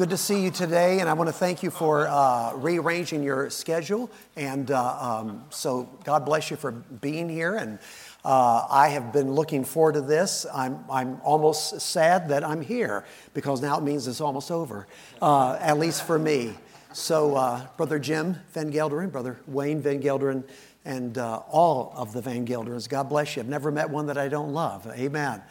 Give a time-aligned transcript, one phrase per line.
[0.00, 3.50] Good to see you today, and I want to thank you for uh, rearranging your
[3.50, 4.10] schedule.
[4.34, 7.56] And uh, um, so, God bless you for being here.
[7.56, 7.78] And
[8.24, 10.46] uh, I have been looking forward to this.
[10.54, 14.86] I'm, I'm almost sad that I'm here because now it means it's almost over,
[15.20, 16.54] uh, at least for me.
[16.94, 20.44] So, uh, Brother Jim Van Gelderen, Brother Wayne Van Gelderen,
[20.86, 23.42] and uh, all of the Van Gelderens, God bless you.
[23.42, 24.86] I've never met one that I don't love.
[24.86, 25.42] Amen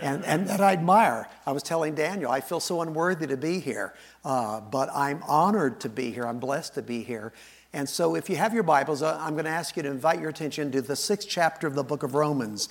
[0.00, 1.28] and, and that I admire.
[1.46, 3.94] I was telling Daniel, I feel so unworthy to be here,
[4.24, 6.26] uh, but I'm honored to be here.
[6.26, 7.32] I'm blessed to be here.
[7.72, 10.20] And so, if you have your Bibles, uh, I'm going to ask you to invite
[10.20, 12.68] your attention to the sixth chapter of the book of Romans.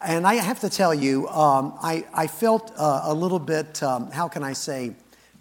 [0.00, 4.10] And I have to tell you, um, I, I felt uh, a little bit, um,
[4.10, 4.94] how can I say,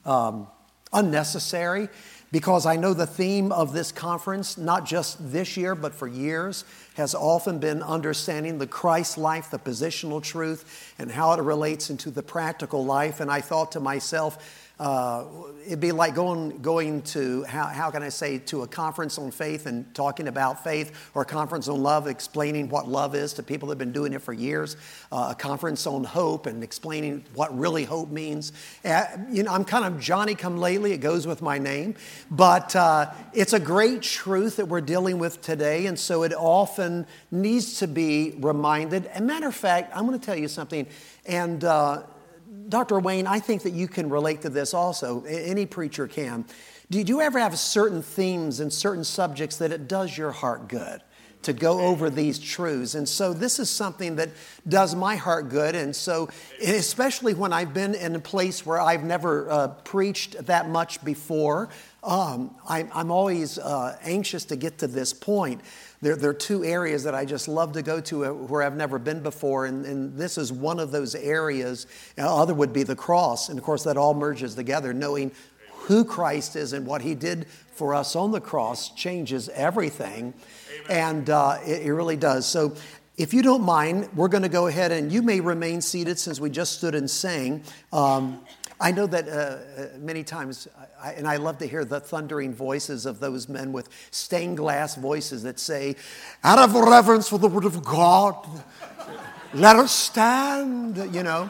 [0.05, 0.47] um,
[0.93, 1.89] unnecessary
[2.31, 6.65] because I know the theme of this conference, not just this year, but for years,
[6.95, 12.11] has often been understanding the Christ life, the positional truth, and how it relates into
[12.11, 13.21] the practical life.
[13.21, 15.25] And I thought to myself, uh,
[15.65, 19.31] it'd be like going, going to, how, how can I say, to a conference on
[19.31, 23.43] faith and talking about faith, or a conference on love, explaining what love is to
[23.43, 24.77] people that have been doing it for years,
[25.11, 28.53] uh, a conference on hope and explaining what really hope means.
[28.85, 31.95] Uh, you know, I'm kind of Johnny come lately, it goes with my name,
[32.29, 37.07] but uh, it's a great truth that we're dealing with today, and so it often
[37.31, 39.07] needs to be reminded.
[39.07, 40.87] And matter of fact, I'm going to tell you something,
[41.25, 42.03] and uh,
[42.67, 42.99] Dr.
[42.99, 45.23] Wayne, I think that you can relate to this also.
[45.23, 46.45] Any preacher can.
[46.89, 51.01] Do you ever have certain themes and certain subjects that it does your heart good?
[51.43, 52.95] to go over these truths.
[52.95, 54.29] And so this is something that
[54.67, 55.75] does my heart good.
[55.75, 56.29] And so,
[56.61, 61.69] especially when I've been in a place where I've never uh, preached that much before,
[62.03, 65.61] um, I, am always uh, anxious to get to this point.
[66.01, 68.75] There, there, are two areas that I just love to go to uh, where I've
[68.75, 71.87] never been before, and, and this is one of those areas.
[72.15, 73.49] The other would be the cross.
[73.49, 75.31] And of course, that all merges together, knowing
[75.71, 80.33] who Christ is and what he did for us on the cross changes everything.
[80.85, 80.87] Amen.
[80.89, 82.45] And uh, it, it really does.
[82.45, 82.75] So,
[83.17, 86.39] if you don't mind, we're going to go ahead and you may remain seated since
[86.39, 87.63] we just stood and sang.
[87.91, 88.45] Um,
[88.79, 90.67] I know that uh, uh, many times,
[91.01, 94.95] I, and I love to hear the thundering voices of those men with stained glass
[94.95, 95.95] voices that say,
[96.43, 98.35] out of reverence for the Word of God,
[99.53, 101.49] let us stand, you know.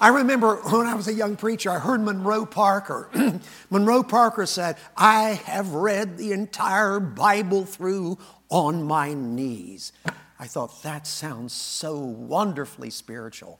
[0.00, 3.08] I remember when I was a young preacher, I heard Monroe Parker.
[3.70, 8.18] Monroe Parker said, I have read the entire Bible through
[8.48, 9.92] on my knees.
[10.38, 13.58] I thought, that sounds so wonderfully spiritual.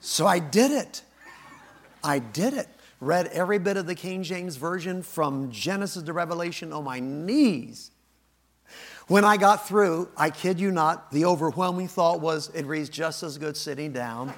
[0.00, 1.02] So I did it.
[2.02, 2.68] I did it.
[3.00, 7.90] Read every bit of the King James Version from Genesis to Revelation on my knees.
[9.06, 13.22] When I got through, I kid you not, the overwhelming thought was it reads just
[13.22, 14.34] as good sitting down.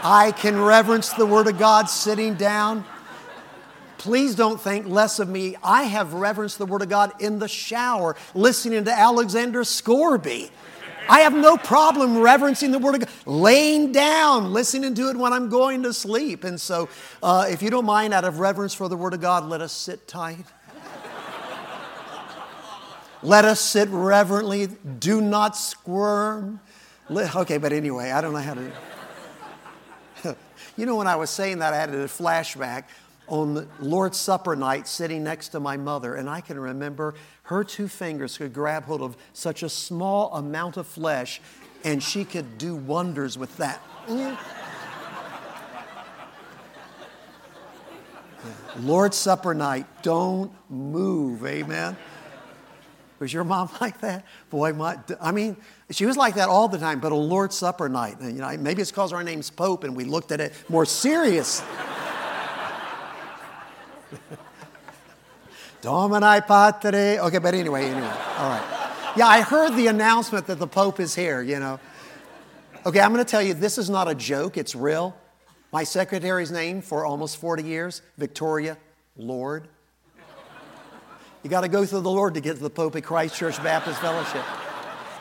[0.00, 2.84] I can reverence the Word of God sitting down.
[3.96, 5.56] Please don't think less of me.
[5.62, 10.50] I have reverenced the Word of God in the shower, listening to Alexander Scourby.
[11.08, 15.32] I have no problem reverencing the Word of God, laying down, listening to it when
[15.32, 16.44] I'm going to sleep.
[16.44, 16.88] And so,
[17.22, 19.72] uh, if you don't mind, out of reverence for the Word of God, let us
[19.72, 20.44] sit tight.
[23.22, 24.66] let us sit reverently.
[24.66, 26.60] Do not squirm.
[27.10, 30.36] Okay, but anyway, I don't know how to.
[30.76, 32.84] you know, when I was saying that, I had a flashback
[33.28, 37.14] on the Lord's Supper night sitting next to my mother, and I can remember
[37.48, 41.40] her two fingers could grab hold of such a small amount of flesh,
[41.82, 43.80] and she could do wonders with that.
[44.06, 44.18] Mm.
[44.18, 44.36] Yeah.
[48.80, 51.96] Lord's Supper night, don't move, amen.
[53.18, 54.26] Was your mom like that?
[54.50, 55.56] Boy, my, I mean,
[55.90, 58.82] she was like that all the time, but on Lord's Supper night, you know, maybe
[58.82, 61.62] it's because our name's Pope and we looked at it more serious.
[65.80, 67.18] Domini Patre.
[67.20, 68.06] Okay, but anyway, anyway.
[68.36, 69.12] All right.
[69.16, 71.80] Yeah, I heard the announcement that the Pope is here, you know.
[72.86, 75.16] Okay, I'm going to tell you this is not a joke, it's real.
[75.72, 78.78] My secretary's name for almost 40 years, Victoria
[79.16, 79.68] Lord.
[81.42, 83.62] You got to go through the Lord to get to the Pope at Christ Church
[83.62, 84.44] Baptist Fellowship.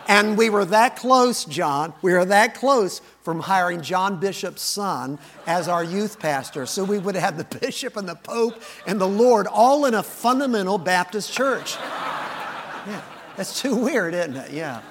[0.08, 5.20] And we were that close, John, we were that close from hiring John Bishop's son
[5.46, 6.66] as our youth pastor.
[6.66, 10.04] So we would have the bishop and the pope and the Lord all in a
[10.04, 11.76] fundamental Baptist church.
[11.76, 13.02] Yeah,
[13.36, 14.52] that's too weird, isn't it?
[14.52, 14.82] Yeah.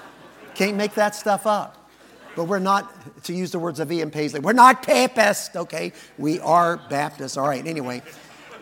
[0.53, 1.89] Can't make that stuff up.
[2.35, 5.93] But we're not, to use the words of Ian Paisley, we're not papists, okay?
[6.19, 7.35] We are Baptists.
[7.35, 8.03] All right, anyway.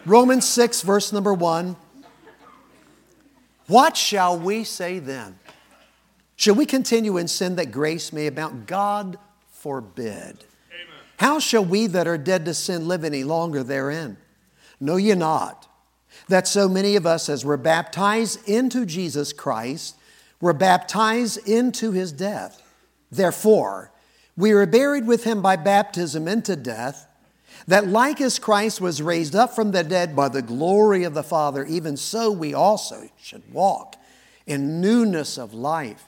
[0.06, 1.76] Romans 6, verse number 1.
[3.68, 5.38] What shall we say then?
[6.36, 8.68] Shall we continue in sin that grace may abound?
[8.68, 9.18] God
[9.50, 10.06] forbid.
[10.06, 11.04] Amen.
[11.18, 14.18] How shall we that are dead to sin live any longer therein?
[14.80, 15.68] Know ye not
[16.28, 19.96] that so many of us, as were baptized into Jesus Christ,
[20.42, 22.62] were baptized into his death?
[23.12, 23.92] Therefore,
[24.38, 27.08] we were buried with him by baptism into death,
[27.68, 31.24] that like as Christ was raised up from the dead by the glory of the
[31.24, 33.96] Father, even so we also should walk
[34.46, 36.08] in newness of life.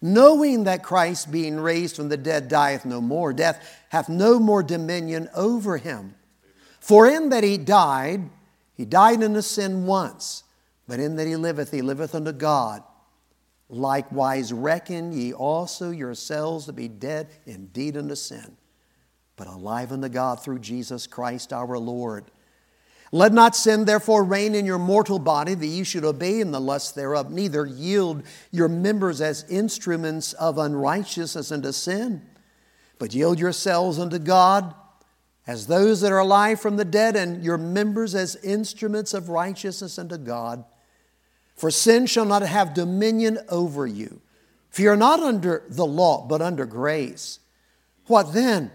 [0.00, 3.32] knowing that Christ, being raised from the dead, dieth no more.
[3.32, 6.14] Death hath no more dominion over him.
[6.80, 8.30] For in that he died,
[8.74, 10.44] he died in the sin once,
[10.86, 12.82] but in that he liveth, he liveth unto God.
[13.68, 18.56] Likewise, reckon ye also yourselves to be dead indeed unto sin,
[19.36, 22.30] but alive unto God through Jesus Christ our Lord.
[23.10, 26.60] Let not sin therefore reign in your mortal body, that ye should obey in the
[26.60, 32.22] lust thereof, neither yield your members as instruments of unrighteousness unto sin,
[32.98, 34.74] but yield yourselves unto God
[35.48, 39.98] as those that are alive from the dead, and your members as instruments of righteousness
[39.98, 40.62] unto God.
[41.56, 44.20] For sin shall not have dominion over you.
[44.68, 47.40] For you are not under the law, but under grace.
[48.06, 48.70] What then?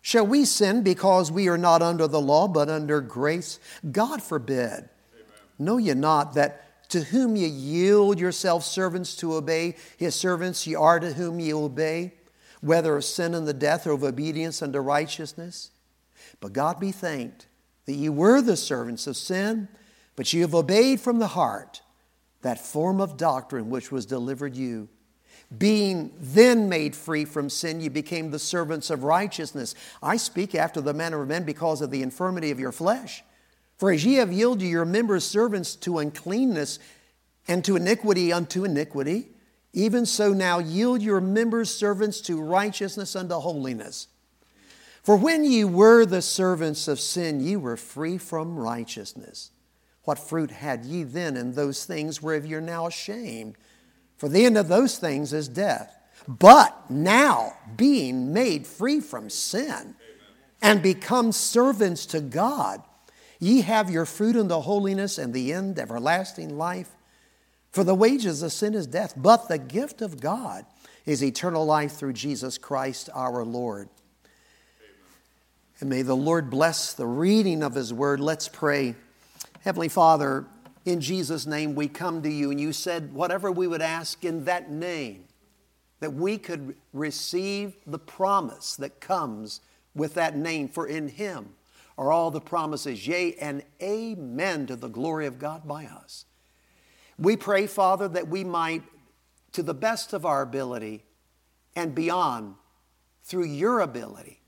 [0.00, 3.58] Shall we sin because we are not under the law, but under grace?
[3.90, 4.58] God forbid.
[4.58, 4.88] Amen.
[5.58, 10.74] Know ye not that to whom ye yield yourselves servants to obey, his servants ye
[10.74, 12.14] are to whom ye obey,
[12.60, 15.70] whether of sin and the death or of obedience unto righteousness?
[16.40, 17.46] But God be thanked
[17.84, 19.68] that ye were the servants of sin,
[20.16, 21.82] but ye have obeyed from the heart
[22.42, 24.88] that form of doctrine which was delivered you.
[25.56, 29.74] Being then made free from sin, you became the servants of righteousness.
[30.02, 33.24] I speak after the manner of men because of the infirmity of your flesh.
[33.78, 36.78] For as ye have yielded your members servants to uncleanness
[37.46, 39.28] and to iniquity unto iniquity,
[39.72, 44.08] even so now yield your members servants to righteousness unto holiness.
[45.02, 49.50] For when ye were the servants of sin, ye were free from righteousness.
[50.04, 53.56] What fruit had ye then in those things whereof ye are now ashamed?
[54.18, 55.94] For the end of those things is death.
[56.26, 59.94] But now, being made free from sin
[60.60, 62.82] and become servants to God,
[63.38, 66.90] ye have your fruit in the holiness and the end everlasting life.
[67.70, 70.66] For the wages of sin is death, but the gift of God
[71.06, 73.88] is eternal life through Jesus Christ our Lord.
[75.80, 78.20] And may the Lord bless the reading of His word.
[78.20, 78.96] Let's pray.
[79.60, 80.46] Heavenly Father,
[80.88, 84.44] in Jesus' name we come to you, and you said whatever we would ask in
[84.44, 85.24] that name,
[86.00, 89.60] that we could receive the promise that comes
[89.94, 91.54] with that name, for in Him
[91.96, 96.24] are all the promises, yea, and amen to the glory of God by us.
[97.18, 98.84] We pray, Father, that we might,
[99.52, 101.04] to the best of our ability
[101.74, 102.54] and beyond,
[103.24, 104.40] through your ability,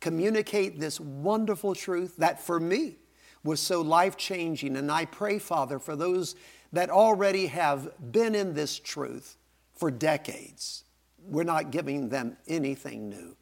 [0.00, 2.96] communicate this wonderful truth that for me
[3.44, 4.76] was so life changing.
[4.76, 6.34] And I pray, Father, for those
[6.72, 9.36] that already have been in this truth
[9.74, 10.84] for decades.
[11.26, 13.36] We're not giving them anything new,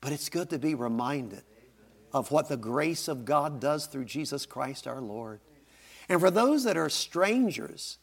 [0.00, 1.42] but it's good to be reminded
[2.12, 5.40] of what the grace of God does through Jesus Christ our Lord.
[6.08, 7.98] And for those that are strangers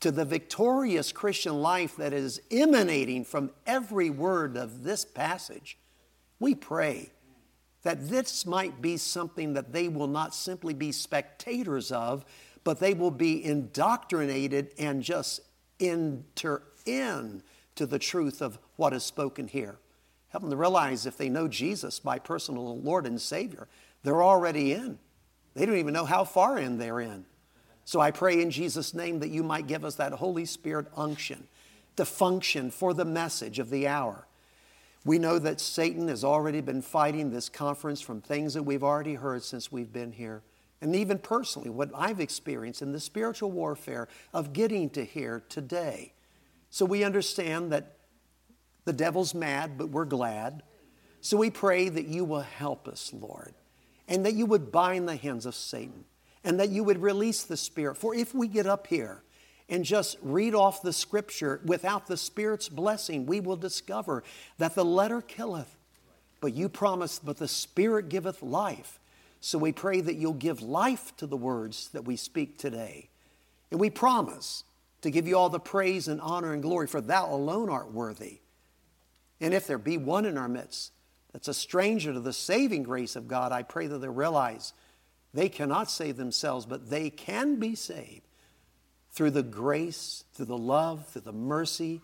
[0.00, 5.78] to the victorious Christian life that is emanating from every word of this passage,
[6.40, 7.10] we pray
[7.84, 12.24] that this might be something that they will not simply be spectators of,
[12.64, 15.42] but they will be indoctrinated and just
[15.78, 17.42] enter in
[17.76, 19.76] to the truth of what is spoken here.
[20.30, 23.68] Help them to realize if they know Jesus, my personal Lord and Savior,
[24.02, 24.98] they're already in.
[25.54, 27.26] They don't even know how far in they're in.
[27.84, 31.46] So I pray in Jesus' name that you might give us that Holy Spirit unction
[31.96, 34.26] to function for the message of the hour
[35.04, 39.14] we know that Satan has already been fighting this conference from things that we've already
[39.14, 40.42] heard since we've been here.
[40.80, 46.12] And even personally, what I've experienced in the spiritual warfare of getting to here today.
[46.70, 47.96] So we understand that
[48.84, 50.62] the devil's mad, but we're glad.
[51.20, 53.54] So we pray that you will help us, Lord,
[54.08, 56.04] and that you would bind the hands of Satan,
[56.42, 57.96] and that you would release the Spirit.
[57.96, 59.22] For if we get up here
[59.68, 64.22] and just read off the scripture without the Spirit's blessing, we will discover
[64.58, 65.76] that the letter killeth,
[66.40, 69.00] but you promise, but the Spirit giveth life.
[69.40, 73.08] So we pray that you'll give life to the words that we speak today.
[73.70, 74.64] And we promise
[75.02, 78.40] to give you all the praise and honor and glory, for thou alone art worthy.
[79.40, 80.92] And if there be one in our midst
[81.32, 84.72] that's a stranger to the saving grace of God, I pray that they realize
[85.34, 88.22] they cannot save themselves, but they can be saved
[89.14, 92.00] through the grace, through the love, through the mercy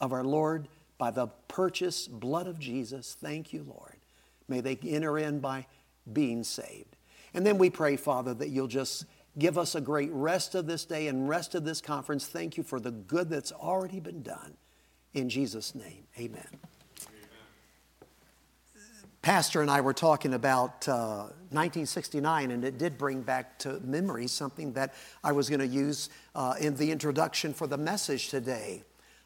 [0.00, 0.68] of our Lord
[0.98, 3.16] by the purchased blood of Jesus.
[3.20, 3.96] Thank you, Lord.
[4.48, 5.66] May they enter in by
[6.10, 6.96] being saved.
[7.32, 9.04] And then we pray, Father, that you'll just
[9.38, 12.26] give us a great rest of this day and rest of this conference.
[12.26, 14.56] Thank you for the good that's already been done.
[15.12, 16.46] In Jesus' name, amen.
[19.24, 24.26] Pastor and I were talking about uh, 1969, and it did bring back to memory
[24.26, 24.92] something that
[25.24, 28.82] I was going to use uh, in the introduction for the message today.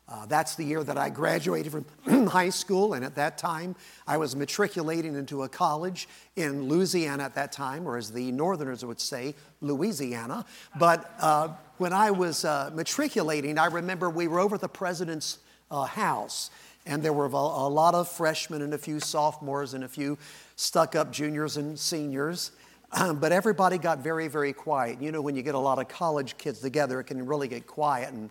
[0.08, 3.74] Uh, that's the year that I graduated from high school, and at that time
[4.06, 8.84] I was matriculating into a college in Louisiana at that time, or as the Northerners
[8.84, 10.44] would say, Louisiana.
[10.78, 15.38] But uh, when I was uh, matriculating, I remember we were over at the president's
[15.72, 16.50] uh, house
[16.88, 17.28] and there were a,
[17.68, 20.16] lot of freshmen and a few sophomores and a few
[20.56, 22.50] stuck up juniors and seniors.
[22.92, 25.00] Um, but everybody got very, very quiet.
[25.00, 27.66] You know, when you get a lot of college kids together, it can really get
[27.66, 28.12] quiet.
[28.14, 28.30] And,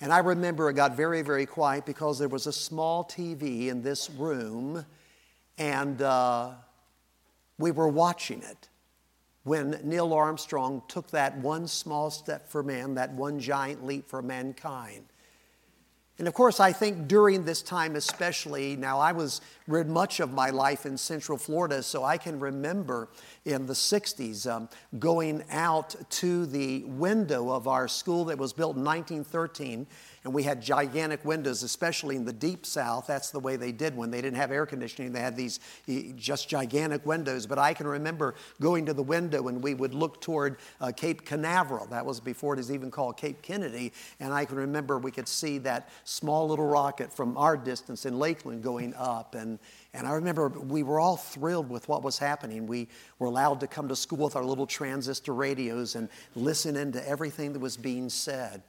[0.00, 3.82] and I remember it got very, very quiet because there was a small TV in
[3.82, 4.86] this room,
[5.58, 6.50] and uh,
[7.58, 8.68] we were watching it
[9.42, 14.22] when Neil Armstrong took that one small step for man, that one giant leap for
[14.22, 15.04] mankind.
[16.18, 20.32] And of course, I think during this time, especially, now I was read much of
[20.32, 23.08] my life in Central Florida, so I can remember
[23.44, 28.76] in the 60s um, going out to the window of our school that was built
[28.76, 29.86] in 1913
[30.26, 33.06] and we had gigantic windows, especially in the deep south.
[33.06, 35.12] That's the way they did when they didn't have air conditioning.
[35.12, 35.60] They had these
[36.16, 37.46] just gigantic windows.
[37.46, 41.24] But I can remember going to the window and we would look toward uh, Cape
[41.24, 41.86] Canaveral.
[41.86, 43.92] That was before it was even called Cape Kennedy.
[44.18, 48.18] And I can remember we could see that small little rocket from our distance in
[48.18, 49.36] Lakeland going up.
[49.36, 49.60] And,
[49.94, 52.66] and I remember we were all thrilled with what was happening.
[52.66, 52.88] We
[53.20, 57.52] were allowed to come to school with our little transistor radios and listen into everything
[57.52, 58.64] that was being said.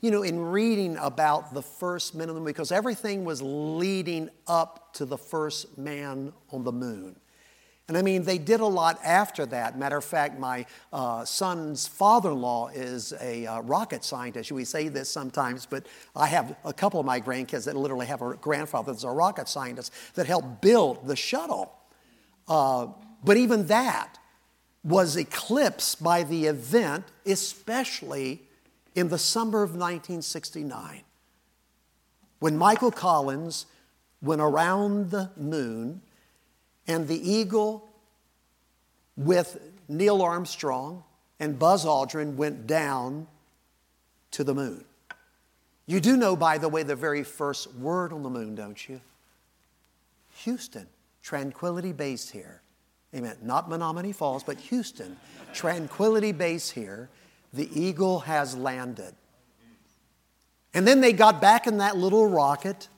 [0.00, 4.30] You know, in reading about the first men on the moon, because everything was leading
[4.46, 7.16] up to the first man on the moon.
[7.86, 9.78] And I mean, they did a lot after that.
[9.78, 14.50] Matter of fact, my uh, son's father in law is a uh, rocket scientist.
[14.50, 15.86] We say this sometimes, but
[16.16, 19.48] I have a couple of my grandkids that literally have a grandfather that's a rocket
[19.50, 21.74] scientist that helped build the shuttle.
[22.48, 22.86] Uh,
[23.22, 24.18] but even that
[24.82, 28.43] was eclipsed by the event, especially
[28.94, 31.02] in the summer of 1969
[32.38, 33.66] when Michael Collins
[34.20, 36.02] went around the moon
[36.86, 37.88] and the Eagle
[39.16, 41.04] with Neil Armstrong
[41.40, 43.26] and Buzz Aldrin went down
[44.32, 44.84] to the moon.
[45.86, 49.00] You do know, by the way, the very first word on the moon, don't you?
[50.38, 50.86] Houston,
[51.22, 52.62] tranquility base here.
[53.14, 53.36] Amen.
[53.42, 55.16] Not Menomonee Falls, but Houston,
[55.52, 57.08] tranquility base here
[57.54, 59.14] the eagle has landed.
[60.72, 62.88] And then they got back in that little rocket.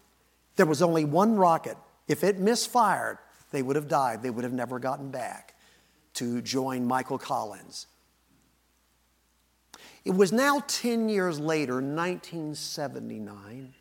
[0.56, 1.76] There was only one rocket.
[2.08, 3.18] If it misfired,
[3.50, 4.22] they would have died.
[4.22, 5.54] They would have never gotten back
[6.14, 7.86] to join Michael Collins.
[10.04, 13.74] It was now 10 years later, 1979,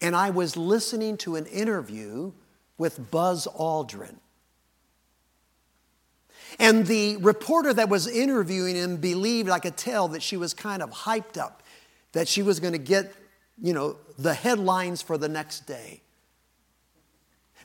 [0.00, 2.32] and I was listening to an interview
[2.78, 4.16] with Buzz Aldrin.
[6.58, 10.82] And the reporter that was interviewing him believed, I could tell, that she was kind
[10.82, 11.62] of hyped up,
[12.12, 13.12] that she was going to get,
[13.60, 16.00] you know, the headlines for the next day.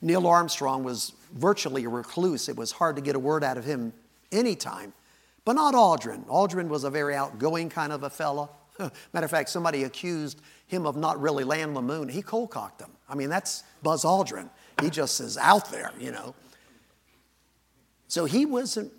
[0.01, 2.49] Neil Armstrong was virtually a recluse.
[2.49, 3.93] It was hard to get a word out of him
[4.31, 4.93] anytime.
[5.43, 6.25] But not Aldrin.
[6.27, 8.49] Aldrin was a very outgoing kind of a fella.
[9.13, 12.09] Matter of fact, somebody accused him of not really landing the moon.
[12.09, 12.91] He cold cocked them.
[13.09, 14.49] I mean, that's Buzz Aldrin.
[14.81, 16.35] He just is out there, you know.
[18.07, 18.91] So he wasn't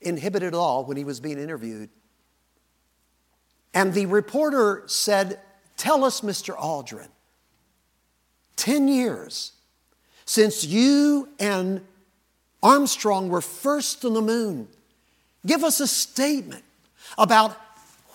[0.00, 1.90] inhibited at all when he was being interviewed.
[3.72, 5.40] And the reporter said,
[5.76, 6.56] Tell us, Mr.
[6.56, 7.08] Aldrin,
[8.56, 9.52] 10 years
[10.24, 11.80] since you and
[12.62, 14.68] Armstrong were first on the moon.
[15.44, 16.64] Give us a statement
[17.18, 17.52] about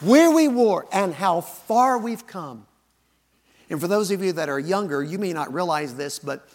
[0.02, 2.66] where we were and how far we've come.
[3.70, 6.48] And for those of you that are younger, you may not realize this, but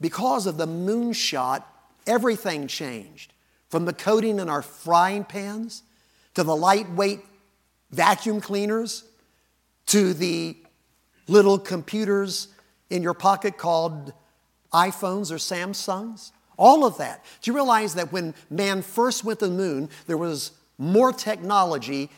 [0.00, 1.64] because of the moonshot,
[2.06, 3.32] everything changed.
[3.70, 5.82] From the coating in our frying pans
[6.34, 7.20] to the lightweight
[7.90, 9.04] vacuum cleaners
[9.86, 10.56] to the
[11.26, 12.48] little computers
[12.90, 14.12] in your pocket called
[14.72, 17.24] iPhones or Samsungs, All of that.
[17.40, 22.10] Do you realize that when man first went to the moon, there was more technology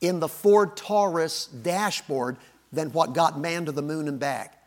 [0.00, 2.36] in the Ford Taurus dashboard
[2.72, 4.60] than what got man to the moon and back?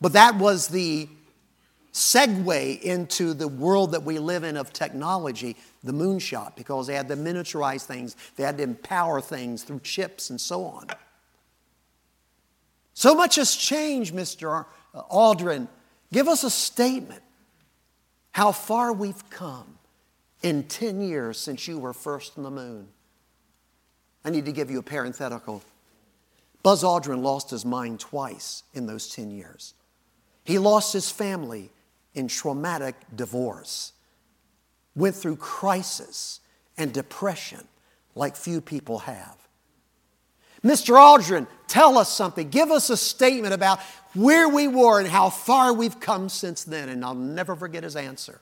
[0.00, 1.08] But that was the
[1.94, 7.08] segue into the world that we live in of technology, the moonshot, because they had
[7.08, 10.88] to miniaturize things, they had to empower things through chips and so on.
[12.94, 14.66] So much has changed, Mr.
[14.92, 15.68] Uh, Aldrin.
[16.12, 17.22] Give us a statement
[18.32, 19.78] how far we've come
[20.42, 22.88] in 10 years since you were first on the moon.
[24.24, 25.62] I need to give you a parenthetical.
[26.64, 29.74] Buzz Aldrin lost his mind twice in those 10 years.
[30.44, 31.70] He lost his family
[32.14, 33.92] in traumatic divorce,
[34.94, 36.40] went through crisis
[36.76, 37.66] and depression
[38.14, 39.36] like few people have.
[40.64, 40.94] Mr.
[40.94, 42.48] Aldrin, tell us something.
[42.48, 43.80] Give us a statement about
[44.14, 46.88] where we were and how far we've come since then.
[46.88, 48.40] And I'll never forget his answer.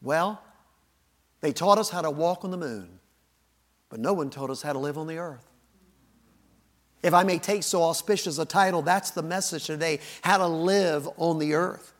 [0.00, 0.42] Well,
[1.42, 3.00] they taught us how to walk on the moon,
[3.90, 5.46] but no one taught us how to live on the earth.
[7.02, 11.08] If I may take so auspicious a title, that's the message today how to live
[11.16, 11.92] on the earth.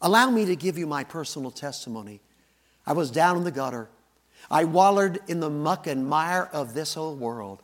[0.00, 2.20] Allow me to give you my personal testimony.
[2.86, 3.88] I was down in the gutter.
[4.50, 7.62] I wallowed in the muck and mire of this whole world.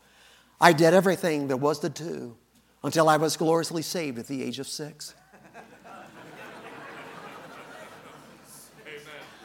[0.60, 2.36] I did everything there was to do
[2.82, 5.14] until I was gloriously saved at the age of six.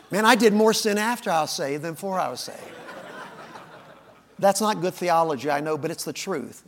[0.10, 2.62] Man, I did more sin after I was saved than before I was saved.
[4.40, 6.64] That's not good theology, I know, but it's the truth.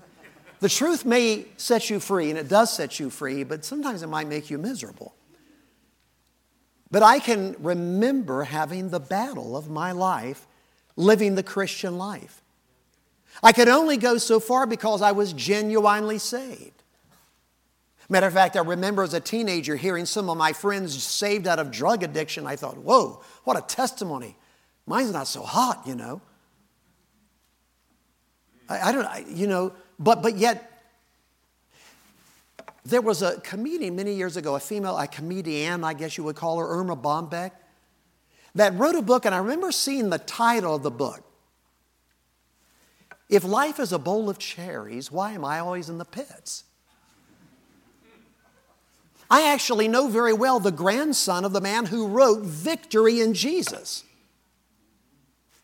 [0.60, 4.08] The truth may set you free, and it does set you free, but sometimes it
[4.08, 5.14] might make you miserable.
[6.92, 10.48] But I can remember having the battle of my life,
[10.96, 12.42] living the Christian life.
[13.44, 16.84] I could only go so far because I was genuinely saved.
[18.10, 21.60] Matter of fact, I remember as a teenager hearing some of my friends saved out
[21.60, 22.48] of drug addiction.
[22.48, 24.36] I thought, whoa, what a testimony.
[24.88, 26.20] Mine's not so hot, you know.
[28.68, 30.79] I, I don't, I, you know, but, but yet,
[32.86, 36.36] there was a comedian many years ago, a female, a comedian, I guess you would
[36.36, 37.52] call her, Erma Bombeck,
[38.56, 41.24] that wrote a book, and I remember seeing the title of the book.
[43.30, 46.64] If life is a bowl of cherries, why am I always in the pits?
[49.30, 54.04] I actually know very well the grandson of the man who wrote Victory in Jesus.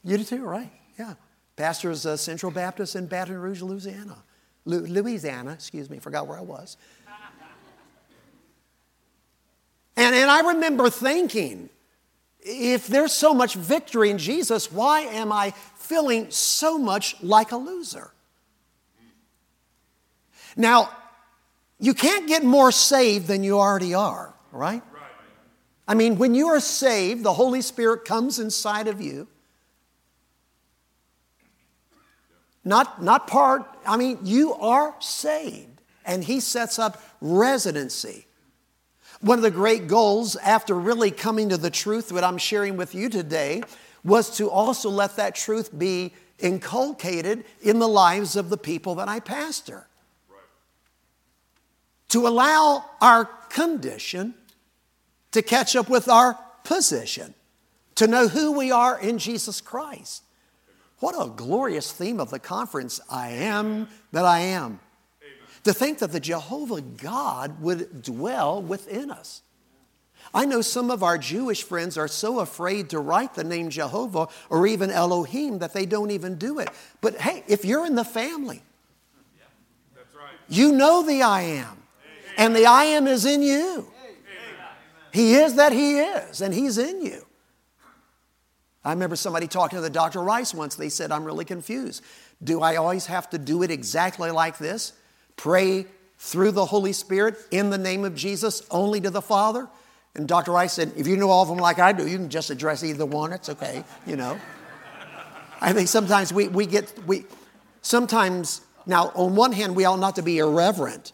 [0.04, 0.72] You do too, right?
[1.00, 1.16] Yeah.
[1.56, 4.18] Pastor's uh, Central Baptist in Baton Rouge, Louisiana.
[4.66, 6.78] Louisiana, excuse me, forgot where I was.
[10.06, 11.68] And, and I remember thinking,
[12.40, 17.58] if there's so much victory in Jesus, why am I feeling so much like a
[17.58, 18.12] loser?
[20.56, 20.92] Now,
[21.80, 24.84] you can't get more saved than you already are, right?
[25.88, 29.28] I mean, when you are saved, the Holy Spirit comes inside of you.
[32.64, 38.28] Not, not part, I mean, you are saved, and He sets up residency.
[39.26, 42.94] One of the great goals after really coming to the truth, what I'm sharing with
[42.94, 43.64] you today,
[44.04, 49.08] was to also let that truth be inculcated in the lives of the people that
[49.08, 49.88] I pastor.
[50.30, 50.38] Right.
[52.10, 54.36] To allow our condition
[55.32, 57.34] to catch up with our position,
[57.96, 60.22] to know who we are in Jesus Christ.
[61.00, 63.00] What a glorious theme of the conference.
[63.10, 64.82] I am that I am.
[65.66, 69.42] To think that the Jehovah God would dwell within us.
[70.34, 74.28] I know some of our Jewish friends are so afraid to write the name Jehovah
[74.50, 76.70] or even Elohim that they don't even do it.
[77.02, 78.62] But hey, if you're in the family,
[80.48, 81.78] you know the I am,
[82.38, 83.88] and the I am is in you.
[85.12, 87.26] He is that He is, and He's in you.
[88.84, 90.22] I remember somebody talking to the Dr.
[90.22, 90.76] Rice once.
[90.76, 92.04] They said, I'm really confused.
[92.44, 94.94] Do I always have to do it exactly like this?
[95.36, 95.86] Pray
[96.18, 99.68] through the Holy Spirit in the name of Jesus only to the Father?
[100.16, 100.52] And Dr.
[100.52, 102.84] Rice said, if you know all of them like I do, you can just address
[102.84, 103.34] either one.
[103.34, 104.40] It's okay, you know.
[105.60, 107.26] I think sometimes we, we get, we,
[107.82, 111.12] sometimes, now on one hand, we ought not to be irreverent.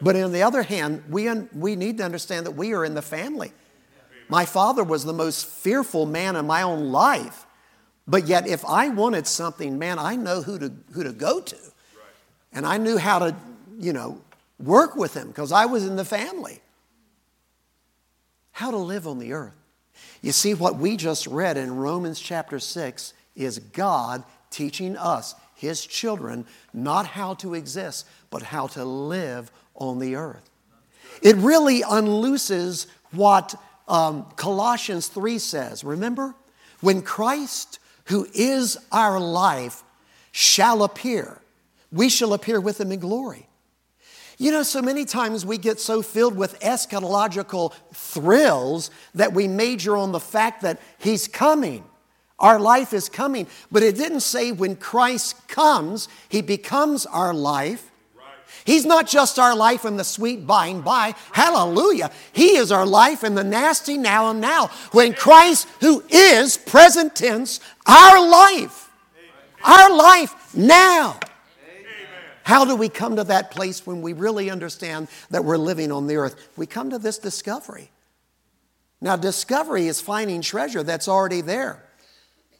[0.00, 2.94] But on the other hand, we, un, we need to understand that we are in
[2.94, 3.52] the family.
[4.28, 7.46] My father was the most fearful man in my own life.
[8.06, 11.56] But yet, if I wanted something, man, I know who to, who to go to.
[12.52, 13.36] And I knew how to,
[13.78, 14.20] you know,
[14.58, 16.60] work with him because I was in the family.
[18.52, 19.54] How to live on the earth.
[20.22, 25.84] You see, what we just read in Romans chapter 6 is God teaching us, his
[25.86, 30.48] children, not how to exist, but how to live on the earth.
[31.22, 33.54] It really unlooses what
[33.86, 35.84] um, Colossians 3 says.
[35.84, 36.34] Remember?
[36.80, 39.82] When Christ, who is our life,
[40.30, 41.40] shall appear,
[41.90, 43.48] we shall appear with him in glory.
[44.38, 49.96] You know, so many times we get so filled with eschatological thrills that we major
[49.96, 51.84] on the fact that he's coming.
[52.38, 53.48] Our life is coming.
[53.72, 57.90] But it didn't say when Christ comes, he becomes our life.
[58.64, 61.14] He's not just our life in the sweet by and by.
[61.32, 62.10] Hallelujah.
[62.32, 64.68] He is our life in the nasty now and now.
[64.92, 68.90] When Christ, who is present tense, our life,
[69.64, 71.18] our life now.
[72.48, 76.06] How do we come to that place when we really understand that we're living on
[76.06, 76.48] the earth?
[76.56, 77.90] We come to this discovery.
[79.02, 81.84] Now, discovery is finding treasure that's already there.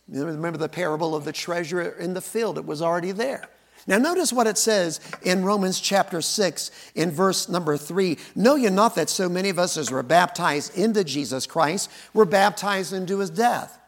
[0.06, 3.48] Remember the parable of the treasure in the field, it was already there.
[3.86, 8.18] Now, notice what it says in Romans chapter 6, in verse number 3.
[8.36, 12.26] Know ye not that so many of us as were baptized into Jesus Christ were
[12.26, 13.78] baptized into his death?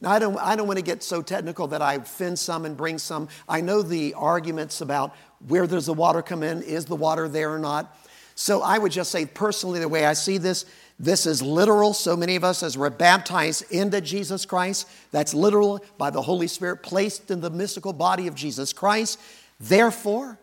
[0.00, 2.76] Now, I don't, I don't want to get so technical that I offend some and
[2.76, 3.28] bring some.
[3.48, 5.14] I know the arguments about
[5.46, 7.96] where does the water come in, is the water there or not.
[8.34, 10.66] So I would just say, personally, the way I see this,
[10.98, 11.94] this is literal.
[11.94, 16.46] So many of us, as we're baptized into Jesus Christ, that's literal by the Holy
[16.46, 19.18] Spirit placed in the mystical body of Jesus Christ.
[19.58, 20.38] Therefore,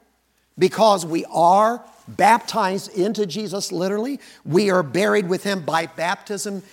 [0.58, 6.64] because we are baptized into Jesus literally, we are buried with him by baptism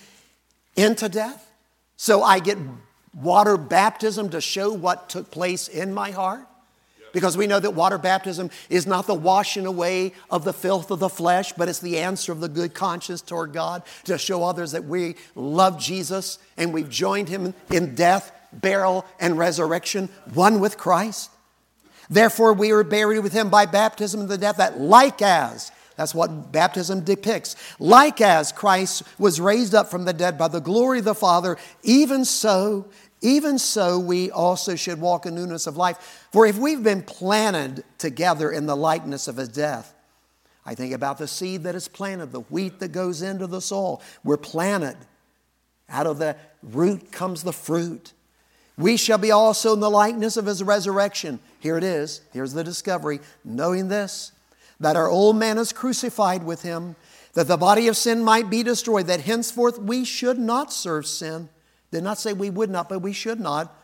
[0.75, 1.51] into death.
[1.97, 2.57] So I get
[3.13, 6.47] water baptism to show what took place in my heart.
[7.13, 10.99] Because we know that water baptism is not the washing away of the filth of
[10.99, 14.71] the flesh, but it's the answer of the good conscience toward God to show others
[14.71, 20.77] that we love Jesus and we've joined him in death, burial, and resurrection, one with
[20.77, 21.29] Christ.
[22.09, 26.15] Therefore, we are buried with him by baptism in the death that, like as, that's
[26.15, 30.99] what baptism depicts, like as Christ was raised up from the dead by the glory
[30.99, 32.87] of the Father, even so
[33.21, 36.27] even so, we also should walk in newness of life.
[36.31, 39.93] For if we've been planted together in the likeness of his death,
[40.65, 44.01] I think about the seed that is planted, the wheat that goes into the soil.
[44.23, 44.97] We're planted.
[45.87, 48.13] Out of the root comes the fruit.
[48.77, 51.39] We shall be also in the likeness of his resurrection.
[51.59, 52.21] Here it is.
[52.33, 53.19] Here's the discovery.
[53.43, 54.31] Knowing this,
[54.79, 56.95] that our old man is crucified with him,
[57.33, 61.49] that the body of sin might be destroyed, that henceforth we should not serve sin
[61.91, 63.75] did not say we would not, but we should not.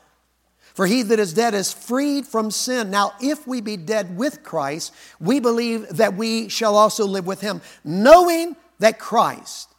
[0.73, 2.91] For he that is dead is freed from sin.
[2.91, 7.41] Now, if we be dead with Christ, we believe that we shall also live with
[7.41, 9.73] him, knowing that Christ,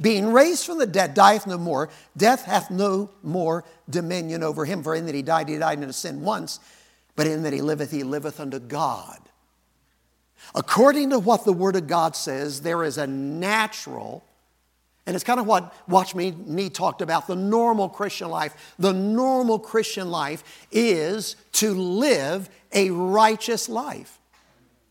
[0.00, 1.88] being raised from the dead, dieth no more.
[2.16, 4.82] Death hath no more dominion over him.
[4.82, 6.58] For in that he died, he died into sin once,
[7.16, 9.18] but in that he liveth, he liveth unto God.
[10.54, 14.24] According to what the Word of God says, there is a natural
[15.10, 18.74] and it's kind of what Watchman Nee talked about the normal Christian life.
[18.78, 24.20] The normal Christian life is to live a righteous life.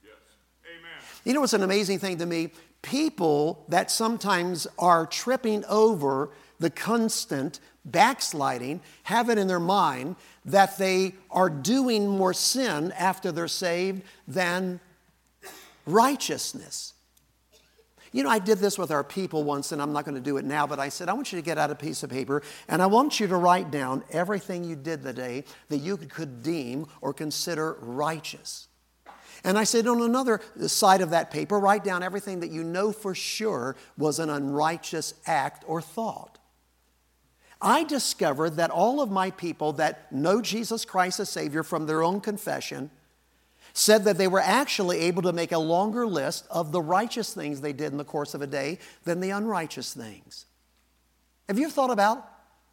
[0.04, 0.12] Yes.
[0.66, 0.92] Amen.
[1.24, 2.50] You know what's an amazing thing to me?
[2.82, 10.78] People that sometimes are tripping over the constant backsliding have it in their mind that
[10.78, 14.82] they are doing more sin after they're saved than
[15.86, 16.94] righteousness.
[18.12, 20.38] You know, I did this with our people once, and I'm not going to do
[20.38, 22.42] it now, but I said, I want you to get out a piece of paper,
[22.68, 26.42] and I want you to write down everything you did the day that you could
[26.42, 28.68] deem or consider righteous.
[29.44, 32.92] And I said, on another side of that paper, write down everything that you know
[32.92, 36.40] for sure was an unrighteous act or thought.
[37.62, 42.04] I discovered that all of my people that know Jesus Christ as Savior from their
[42.04, 42.90] own confession
[43.80, 47.62] said that they were actually able to make a longer list of the righteous things
[47.62, 50.46] they did in the course of a day than the unrighteous things.
[51.48, 52.30] Have you thought about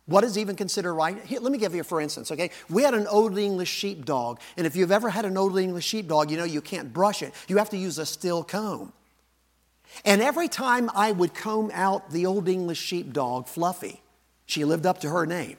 [0.07, 1.17] what is even considered right?
[1.25, 2.51] Here, let me give you for instance, okay?
[2.69, 6.29] We had an Old English sheepdog, and if you've ever had an Old English sheepdog,
[6.29, 7.33] you know you can't brush it.
[7.47, 8.93] You have to use a steel comb.
[10.05, 14.03] And every time I would comb out the Old English sheepdog, Fluffy,
[14.45, 15.57] she lived up to her name.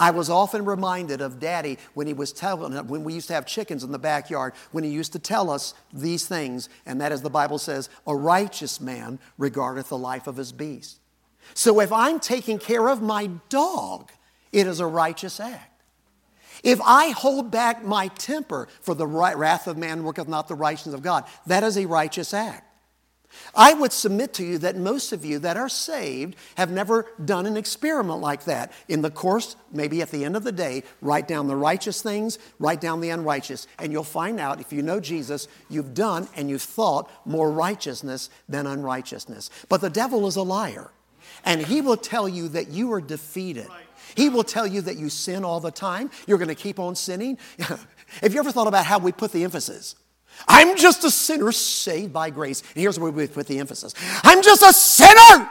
[0.00, 3.44] I was often reminded of Daddy when he was telling, when we used to have
[3.44, 7.20] chickens in the backyard, when he used to tell us these things, and that is
[7.20, 10.98] the Bible says, a righteous man regardeth the life of his beast.
[11.52, 14.10] So if I'm taking care of my dog,
[14.52, 15.82] it is a righteous act.
[16.62, 20.94] If I hold back my temper, for the wrath of man worketh not the righteousness
[20.94, 22.69] of God, that is a righteous act.
[23.54, 27.46] I would submit to you that most of you that are saved have never done
[27.46, 28.72] an experiment like that.
[28.88, 32.38] In the course, maybe at the end of the day, write down the righteous things,
[32.58, 36.48] write down the unrighteous, and you'll find out if you know Jesus, you've done and
[36.50, 39.50] you've thought more righteousness than unrighteousness.
[39.68, 40.90] But the devil is a liar,
[41.44, 43.68] and he will tell you that you are defeated.
[44.14, 46.10] He will tell you that you sin all the time.
[46.26, 47.38] You're going to keep on sinning.
[47.58, 49.94] Have you ever thought about how we put the emphasis?
[50.48, 52.60] I'm just a sinner saved by grace.
[52.60, 55.50] And here's where we put the emphasis I'm just a sinner,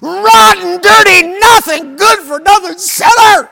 [0.00, 3.50] rotten, dirty, nothing, good for nothing sinner,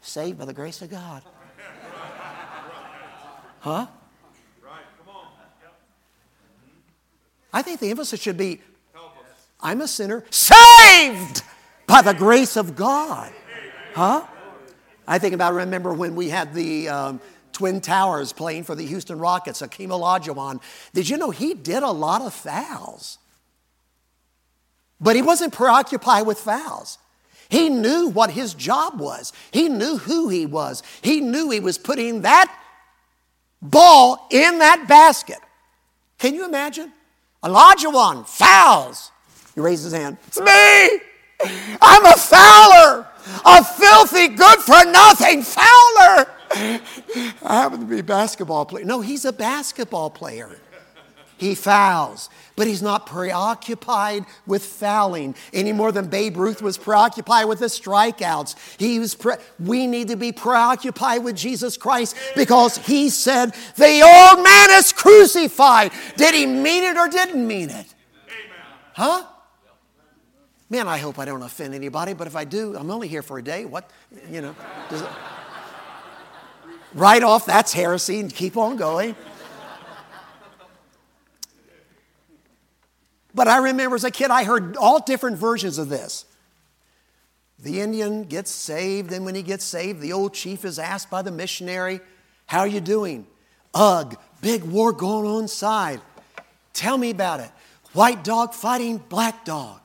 [0.00, 1.22] saved by the grace of God.
[3.60, 3.86] Huh?
[7.52, 8.60] I think the emphasis should be
[9.60, 11.42] I'm a sinner saved
[11.86, 13.32] by the grace of God.
[13.94, 14.24] Huh?
[15.06, 17.20] I think about remember when we had the um,
[17.58, 20.60] Twin Towers playing for the Houston Rockets, Akeem Olajuwon.
[20.94, 23.18] Did you know he did a lot of fouls?
[25.00, 26.98] But he wasn't preoccupied with fouls.
[27.48, 29.32] He knew what his job was.
[29.50, 30.84] He knew who he was.
[31.02, 32.56] He knew he was putting that
[33.60, 35.38] ball in that basket.
[36.18, 36.92] Can you imagine?
[37.42, 39.10] Olajuwon fouls.
[39.56, 40.16] He raises his hand.
[40.28, 41.00] It's me.
[41.82, 43.08] I'm a fouler,
[43.44, 46.37] a filthy, good for nothing fouler.
[46.50, 46.80] I
[47.42, 48.84] happen to be a basketball player.
[48.84, 50.58] No, he's a basketball player.
[51.38, 57.46] He fouls, but he's not preoccupied with fouling any more than Babe Ruth was preoccupied
[57.46, 58.56] with the strikeouts.
[58.76, 64.02] He was pre- we need to be preoccupied with Jesus Christ because he said, The
[64.02, 65.92] old man is crucified.
[66.16, 67.94] Did he mean it or didn't mean it?
[68.94, 69.24] Huh?
[70.68, 73.38] Man, I hope I don't offend anybody, but if I do, I'm only here for
[73.38, 73.64] a day.
[73.64, 73.88] What,
[74.28, 74.56] you know,
[76.94, 79.14] right off, that's heresy, and keep on going.
[83.34, 86.24] But I remember as a kid, I heard all different versions of this.
[87.60, 91.22] The Indian gets saved, and when he gets saved, the old chief is asked by
[91.22, 92.00] the missionary,
[92.46, 93.26] How are you doing?
[93.74, 96.00] Ugh, big war going on inside.
[96.72, 97.50] Tell me about it.
[97.92, 99.80] White dog fighting black dog.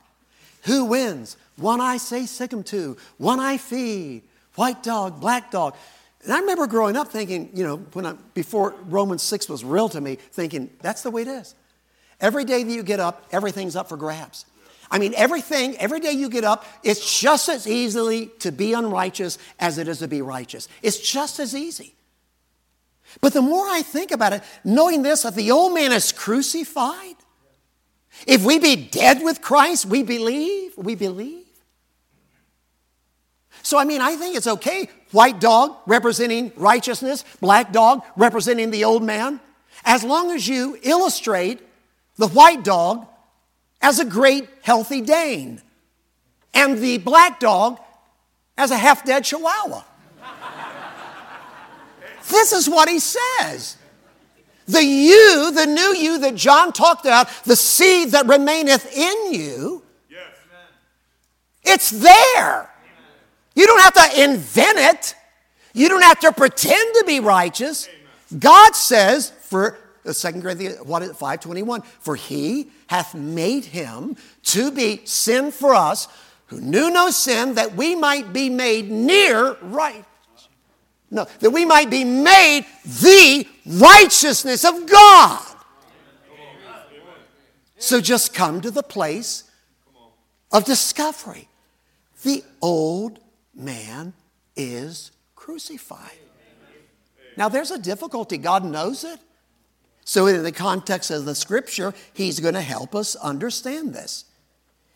[0.63, 1.37] Who wins?
[1.57, 4.23] One I say sick him to, one I feed.
[4.55, 5.75] White dog, black dog.
[6.23, 9.89] And I remember growing up thinking, you know, when I, before Romans 6 was real
[9.89, 11.53] to me, thinking, that's the way it is.
[12.21, 14.45] Every day that you get up, everything's up for grabs.
[14.89, 19.37] I mean, everything, every day you get up, it's just as easily to be unrighteous
[19.59, 20.69] as it is to be righteous.
[20.81, 21.95] It's just as easy.
[23.19, 27.15] But the more I think about it, knowing this, that the old man is crucified,
[28.27, 31.42] if we be dead with Christ, we believe, we believe.
[33.73, 34.87] So, I mean, I think it's okay.
[35.13, 39.39] White dog representing righteousness, black dog representing the old man,
[39.83, 41.59] as long as you illustrate
[42.17, 43.07] the white dog
[43.81, 45.59] as a great healthy Dane
[46.53, 47.79] and the black dog
[48.59, 49.81] as a half dead Chihuahua.
[52.29, 53.77] this is what he says.
[54.67, 59.81] The you, the new you that John talked about, the seed that remaineth in you,
[60.11, 60.29] yes.
[61.63, 62.69] it's there.
[63.55, 65.15] You don't have to invent it.
[65.73, 67.89] You don't have to pretend to be righteous.
[68.37, 74.71] God says for the second Corinthians what is 521, for he hath made him to
[74.71, 76.07] be sin for us
[76.47, 80.05] who knew no sin, that we might be made near right
[81.13, 85.45] no, that we might be made the righteousness of God.
[87.77, 89.43] So just come to the place
[90.51, 91.49] of discovery.
[92.23, 93.19] The old
[93.55, 94.13] man
[94.55, 96.17] is crucified.
[97.35, 98.37] Now, there's a difficulty.
[98.37, 99.19] God knows it.
[100.05, 104.25] So, in the context of the scripture, He's going to help us understand this.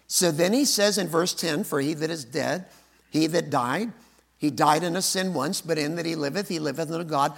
[0.07, 2.65] So then He says in verse 10 For he that is dead,
[3.09, 3.91] he that died,
[4.37, 7.33] he died in a sin once, but in that he liveth, he liveth unto God.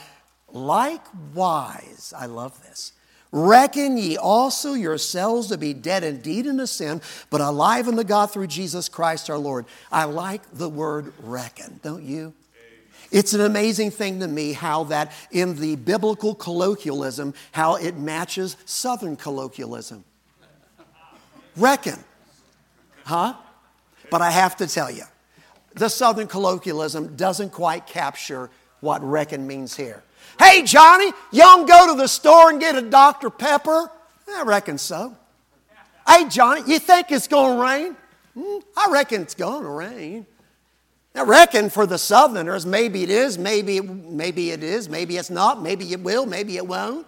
[0.52, 2.92] Likewise, I love this.
[3.32, 8.32] Reckon ye also yourselves to be dead indeed in a sin, but alive unto God
[8.32, 9.66] through Jesus Christ our Lord.
[9.92, 12.34] I like the word reckon, don't you?
[13.12, 18.56] It's an amazing thing to me how that in the biblical colloquialism, how it matches
[18.66, 20.04] Southern colloquialism.
[21.56, 22.04] Reckon.
[23.06, 23.34] Huh?
[24.12, 25.04] But I have to tell you,
[25.74, 30.04] the Southern colloquialism doesn't quite capture what reckon means here.
[30.40, 33.30] Hey, Johnny, young go to the store and get a Dr.
[33.30, 33.92] Pepper?
[34.34, 35.16] I reckon so.
[36.08, 37.96] Hey, Johnny, you think it's going to rain?
[38.34, 40.26] Hmm, I reckon it's going to rain.
[41.14, 45.62] I reckon for the Southerners, maybe it is, maybe, maybe it is, maybe it's not,
[45.62, 47.06] maybe it will, maybe it won't.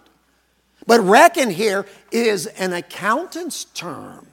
[0.86, 4.26] But reckon here is an accountant's term.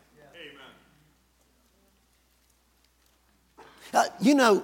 [3.94, 4.64] Uh, you know,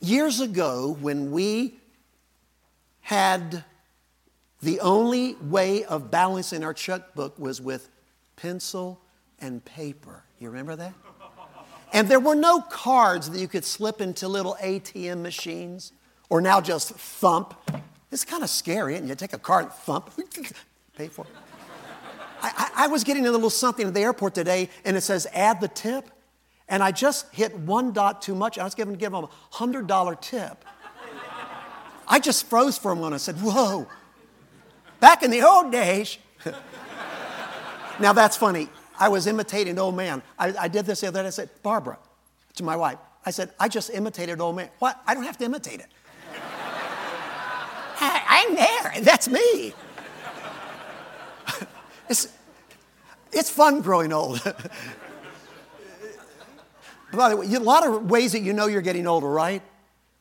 [0.00, 1.79] years ago when we
[3.10, 3.64] had
[4.62, 7.88] the only way of balancing our checkbook was with
[8.36, 9.00] pencil
[9.40, 10.22] and paper.
[10.38, 10.94] You remember that?
[11.92, 15.92] And there were no cards that you could slip into little ATM machines
[16.28, 17.54] or now just thump.
[18.12, 20.12] It's kind of scary, and you take a card and thump,
[20.96, 21.32] pay for it.
[22.40, 25.26] I, I, I was getting a little something at the airport today, and it says
[25.32, 26.08] add the tip.
[26.68, 28.56] And I just hit one dot too much.
[28.56, 30.64] I was going to give them a $100 tip.
[32.10, 33.14] I just froze for a moment.
[33.14, 33.86] I said, Whoa,
[34.98, 36.18] back in the old days.
[38.00, 38.68] now that's funny.
[38.98, 40.20] I was imitating old man.
[40.38, 41.28] I, I did this the other day.
[41.28, 41.98] I said, Barbara,
[42.56, 44.68] to my wife, I said, I just imitated old man.
[44.80, 45.00] What?
[45.06, 45.86] I don't have to imitate it.
[48.02, 49.02] I, I'm there.
[49.02, 49.72] That's me.
[52.08, 52.28] it's,
[53.32, 54.42] it's fun growing old.
[57.12, 59.62] By the way, a lot of ways that you know you're getting older, right?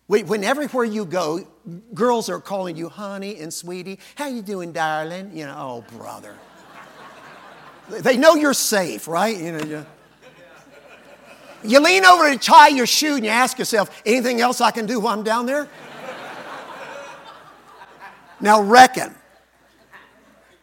[0.07, 1.47] When everywhere you go,
[1.93, 3.99] girls are calling you honey and sweetie.
[4.15, 5.31] How you doing, darling?
[5.33, 6.35] You know, oh, brother.
[7.89, 9.35] They know you're safe, right?
[9.37, 9.85] You know, you,
[11.63, 14.85] you lean over to tie your shoe and you ask yourself, anything else I can
[14.85, 15.67] do while I'm down there?
[18.39, 19.15] now reckon.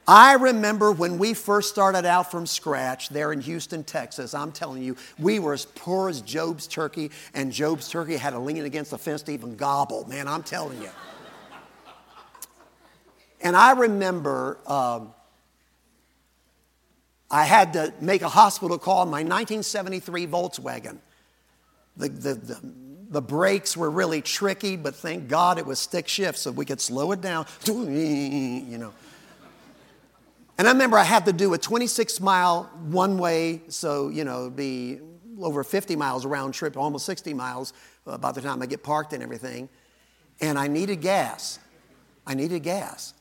[0.09, 4.35] I remember when we first started out from scratch there in Houston, Texas.
[4.35, 8.39] I'm telling you, we were as poor as Job's turkey, and Job's turkey had to
[8.39, 10.07] lean against the fence to even gobble.
[10.09, 10.91] Man, I'm telling you.
[13.41, 15.13] And I remember um,
[17.31, 20.99] I had to make a hospital call in my 1973 Volkswagen.
[21.97, 22.61] The, the, the,
[23.11, 26.81] the brakes were really tricky, but thank God it was stick shift so we could
[26.81, 27.47] slow it down.
[27.67, 28.93] You know.
[30.59, 34.49] And I remember I had to do a 26 mile one way, so, you know,
[34.49, 35.01] be
[35.41, 37.73] over 50 miles round trip, almost 60 miles
[38.07, 39.69] uh, by the time I get parked and everything.
[40.41, 41.59] And I needed gas.
[42.27, 43.13] I needed gas.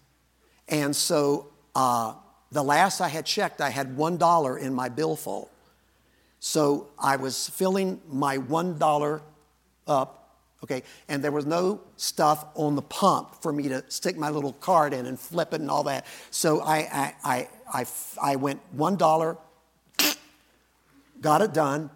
[0.69, 2.13] And so uh,
[2.51, 5.49] the last I had checked, I had $1 in my billfold.
[6.39, 9.21] So I was filling my $1
[9.87, 10.24] up
[10.65, 10.83] okay?
[11.07, 14.93] And there was no stuff on the pump for me to stick my little card
[14.93, 16.05] in and flip it and all that.
[16.31, 17.85] So I, I, I, I,
[18.21, 19.37] I went $1,
[21.21, 21.89] got it done,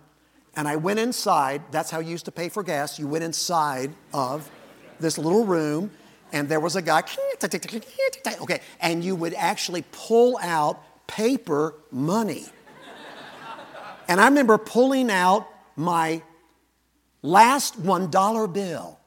[0.56, 1.64] and I went inside.
[1.72, 3.00] That's how you used to pay for gas.
[3.00, 4.50] You went inside of
[5.00, 5.92] this little room,
[6.32, 7.04] and there was a guy,
[7.44, 12.46] okay, and you would actually pull out paper money.
[14.08, 16.22] And I remember pulling out my
[17.22, 19.00] last $1 bill.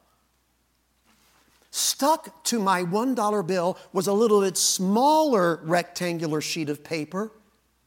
[1.71, 7.31] Stuck to my $1 bill was a little bit smaller rectangular sheet of paper.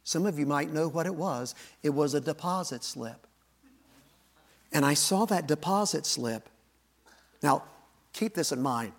[0.03, 1.55] Some of you might know what it was.
[1.83, 3.27] It was a deposit slip.
[4.73, 6.49] And I saw that deposit slip.
[7.43, 7.63] Now,
[8.13, 8.93] keep this in mind.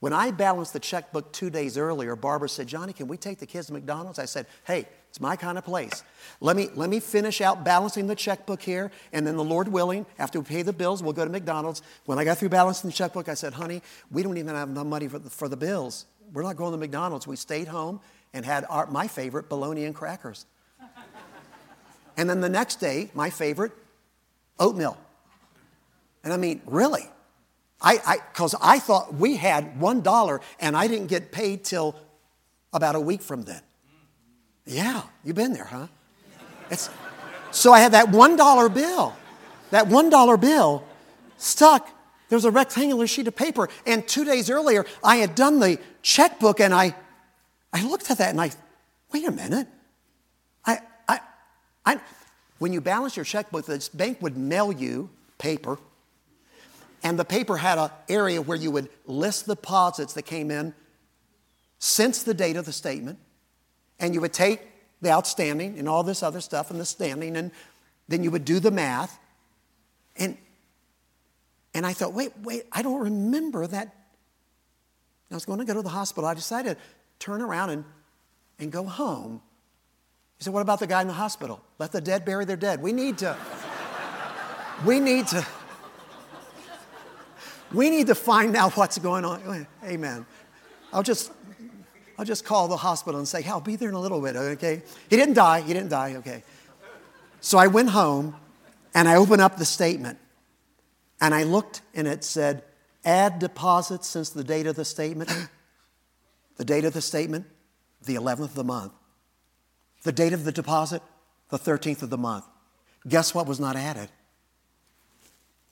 [0.00, 3.46] When I balanced the checkbook two days earlier, Barbara said, Johnny, can we take the
[3.46, 4.18] kids to McDonald's?
[4.18, 6.02] I said, hey, it's my kind of place.
[6.42, 10.04] Let me, let me finish out balancing the checkbook here, and then the Lord willing,
[10.18, 11.80] after we pay the bills, we'll go to McDonald's.
[12.04, 14.84] When I got through balancing the checkbook, I said, honey, we don't even have enough
[14.84, 16.04] money for the, for the bills.
[16.34, 17.26] We're not going to McDonald's.
[17.26, 18.00] We stayed home
[18.34, 20.44] and had our, my favorite, bologna and crackers.
[22.18, 23.72] and then the next day, my favorite,
[24.58, 24.98] oatmeal.
[26.24, 27.08] And I mean, really?
[27.80, 31.96] I, because I, I thought we had $1 and I didn't get paid till
[32.74, 33.62] about a week from then.
[34.66, 35.86] Yeah, you've been there, huh?
[36.70, 36.90] It's,
[37.52, 39.16] so I had that $1 bill.
[39.70, 40.84] That $1 bill
[41.38, 41.88] stuck.
[42.28, 43.68] There was a rectangular sheet of paper.
[43.86, 46.94] And two days earlier, I had done the checkbook and I,
[47.72, 48.50] I looked at that and I,
[49.12, 49.68] wait a minute.
[50.64, 51.20] I, I,
[51.84, 52.00] I,
[52.58, 55.78] when you balance your checkbook, the bank would mail you paper.
[57.04, 60.74] And the paper had an area where you would list the deposits that came in
[61.78, 63.20] since the date of the statement
[63.98, 64.60] and you would take
[65.02, 67.50] the outstanding and all this other stuff and the standing, and
[68.08, 69.18] then you would do the math.
[70.16, 70.36] And,
[71.74, 73.94] and I thought, wait, wait, I don't remember that.
[75.30, 76.28] I was going to go to the hospital.
[76.28, 76.82] I decided to
[77.18, 77.84] turn around and,
[78.58, 79.42] and go home.
[80.38, 81.60] He said, What about the guy in the hospital?
[81.78, 82.80] Let the dead bury their dead.
[82.82, 83.36] We need to,
[84.84, 85.46] we need to,
[87.72, 89.66] we need to find out what's going on.
[89.84, 90.26] Amen.
[90.92, 91.32] I'll just
[92.18, 94.36] I'll just call the hospital and say, hey, I'll be there in a little bit,
[94.36, 94.82] okay?
[95.10, 95.60] He didn't die.
[95.60, 96.42] He didn't die, okay?
[97.40, 98.36] So I went home
[98.94, 100.18] and I opened up the statement
[101.20, 102.64] and I looked and it said,
[103.04, 105.30] add deposits since the date of the statement.
[106.56, 107.46] the date of the statement,
[108.04, 108.92] the 11th of the month.
[110.02, 111.02] The date of the deposit,
[111.50, 112.44] the 13th of the month.
[113.06, 114.08] Guess what was not added?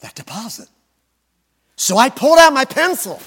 [0.01, 0.69] That deposit.
[1.77, 3.21] So I pulled out my pencil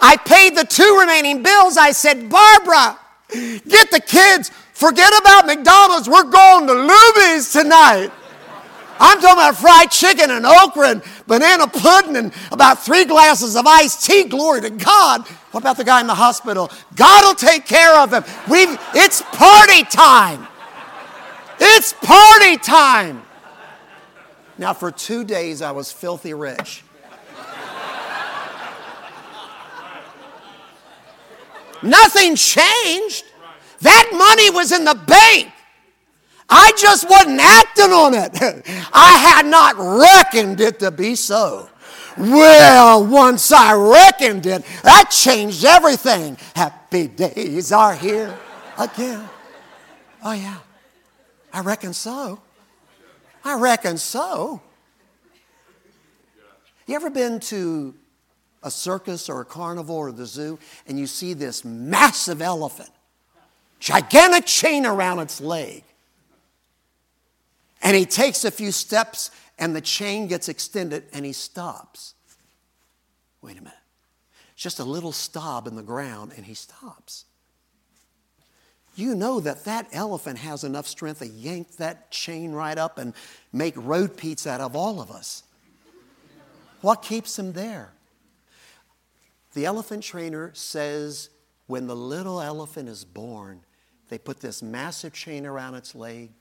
[0.01, 1.78] I paid the two remaining bills.
[1.78, 2.99] I said, Barbara,
[3.30, 4.51] get the kids.
[4.74, 6.09] Forget about McDonald's.
[6.09, 8.11] We're going to Luby's tonight.
[8.97, 13.68] I'm talking about fried chicken and okra and banana pudding and about three glasses of
[13.68, 14.24] iced tea.
[14.24, 15.28] Glory to God.
[15.51, 16.72] What about the guy in the hospital?
[16.95, 18.24] God will take care of him.
[18.49, 20.47] We've, it's party time.
[21.68, 23.24] It's party time.
[24.57, 26.84] Now, for two days, I was filthy rich.
[31.82, 33.26] Nothing changed.
[33.82, 35.51] That money was in the bank.
[36.49, 38.32] I just wasn't acting on it.
[38.93, 41.70] I had not reckoned it to be so.
[42.18, 46.38] Well, once I reckoned it, that changed everything.
[46.55, 48.38] Happy days are here
[48.78, 49.28] again.
[50.24, 50.57] Oh, yeah.
[51.56, 52.41] I reckon so.
[53.45, 54.62] I reckon so.
[56.86, 57.95] You ever been to
[58.62, 62.89] a circus or a carnival or the zoo and you see this massive elephant,
[63.80, 65.86] gigantic chain around its leg?
[67.82, 72.16] And he takes a few steps and the chain gets extended and he stops.
[73.41, 73.74] Wait a minute.
[74.51, 77.24] It's just a little stop in the ground and he stops
[78.96, 83.14] you know that that elephant has enough strength to yank that chain right up and
[83.52, 85.43] make road pizza out of all of us.
[86.82, 87.91] What keeps him there?
[89.54, 91.30] The elephant trainer says
[91.68, 93.62] when the little elephant is born,
[94.10, 96.32] they put this massive chain around its leg.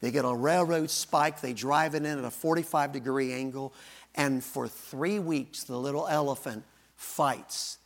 [0.00, 3.72] They get a railroad spike, they drive it in at a 45 degree angle,
[4.14, 6.64] and for three weeks, the little elephant
[6.96, 7.78] fights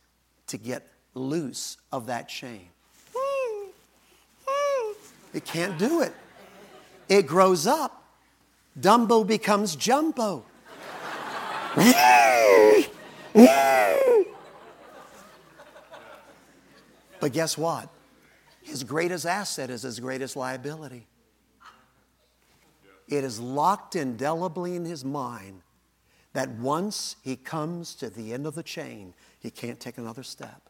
[0.47, 2.69] to get loose of that chain.
[5.33, 6.13] It can't do it.
[7.09, 8.03] It grows up.
[8.79, 10.45] Dumbo becomes Jumbo.
[17.19, 17.89] but guess what?
[18.61, 21.07] His greatest asset is his greatest liability.
[23.07, 25.61] It is locked indelibly in his mind
[26.33, 30.69] that once he comes to the end of the chain, he can't take another step.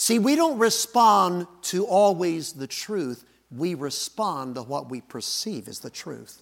[0.00, 3.22] See, we don't respond to always the truth,
[3.54, 6.40] we respond to what we perceive as the truth.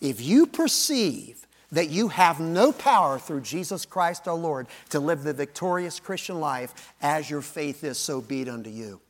[0.00, 5.22] If you perceive that you have no power through Jesus Christ our Lord to live
[5.22, 9.00] the victorious Christian life as your faith is, so be it unto you.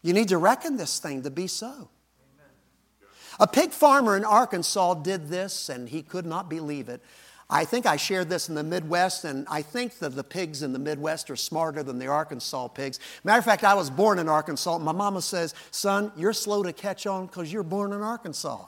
[0.00, 1.90] You need to reckon this thing to be so.
[3.38, 7.02] A pig farmer in Arkansas did this, and he could not believe it.
[7.50, 10.74] I think I shared this in the Midwest, and I think that the pigs in
[10.74, 13.00] the Midwest are smarter than the Arkansas pigs.
[13.24, 14.76] Matter of fact, I was born in Arkansas.
[14.78, 18.66] My mama says, Son, you're slow to catch on because you're born in Arkansas.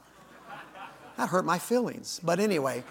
[1.18, 2.22] That hurt my feelings.
[2.24, 2.82] But anyway,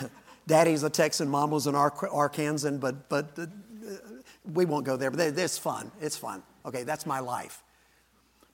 [0.46, 3.46] Daddy's a Texan, Mom was an Arkansan, but, but uh,
[4.54, 5.10] we won't go there.
[5.10, 5.92] But it's fun.
[6.00, 6.42] It's fun.
[6.64, 7.62] Okay, that's my life.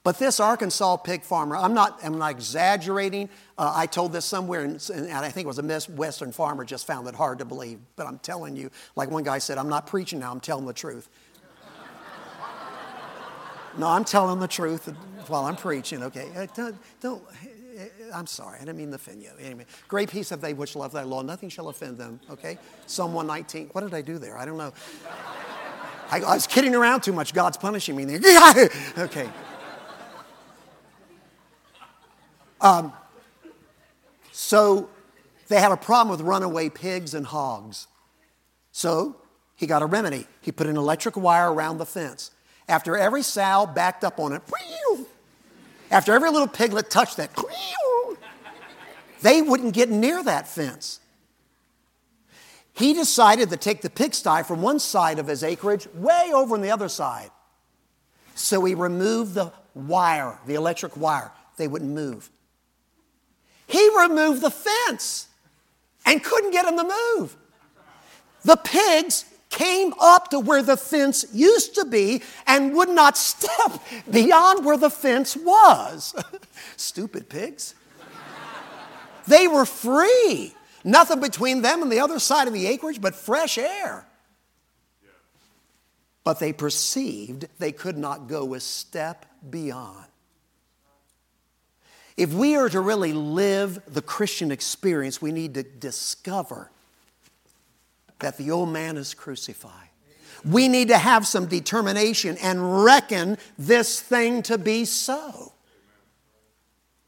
[0.05, 3.29] But this Arkansas pig farmer, I'm not, I'm not exaggerating.
[3.57, 6.87] Uh, I told this somewhere, and, and I think it was a Midwestern farmer just
[6.87, 7.81] found it hard to believe.
[7.97, 10.73] But I'm telling you, like one guy said, I'm not preaching now, I'm telling the
[10.73, 11.09] truth.
[13.77, 14.87] no, I'm telling the truth
[15.27, 16.29] while I'm preaching, okay?
[16.35, 17.85] Uh, don't, don't, uh,
[18.15, 19.31] I'm sorry, I didn't mean to offend you.
[19.41, 22.57] Anyway, great peace have they which love thy law, nothing shall offend them, okay?
[22.87, 23.71] Psalm 119.
[23.73, 24.39] What did I do there?
[24.39, 24.73] I don't know.
[26.11, 27.35] I, I was kidding around too much.
[27.35, 28.05] God's punishing me
[28.99, 29.29] okay.
[32.61, 32.93] Um,
[34.33, 34.89] so
[35.49, 37.87] they had a problem with runaway pigs and hogs.
[38.73, 39.17] So
[39.57, 40.27] he got a remedy.
[40.41, 42.31] He put an electric wire around the fence.
[42.69, 44.43] After every sow backed up on it,
[45.91, 47.31] after every little piglet touched that,
[49.23, 51.01] they wouldn't get near that fence.
[52.75, 56.61] He decided to take the pigsty from one side of his acreage way over on
[56.61, 57.31] the other side.
[58.37, 61.33] So he removed the wire, the electric wire.
[61.57, 62.31] They wouldn't move.
[63.69, 65.29] He removed the fence
[66.05, 67.37] and couldn't get them to move.
[68.43, 73.81] The pigs came up to where the fence used to be and would not step
[74.11, 76.15] beyond where the fence was.
[76.77, 77.75] Stupid pigs.
[79.27, 80.55] They were free.
[80.83, 84.07] Nothing between them and the other side of the acreage but fresh air.
[86.25, 90.08] but they perceived they could not go a step beyond.
[92.19, 96.69] If we are to really live the Christian experience, we need to discover
[98.19, 99.89] that the old man is crucified.
[100.45, 105.53] We need to have some determination and reckon this thing to be so.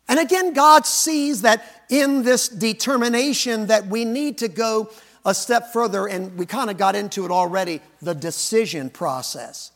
[0.08, 4.90] And again, God sees that in this determination that we need to go
[5.24, 9.72] a step further, and we kind of got into it already the decision process.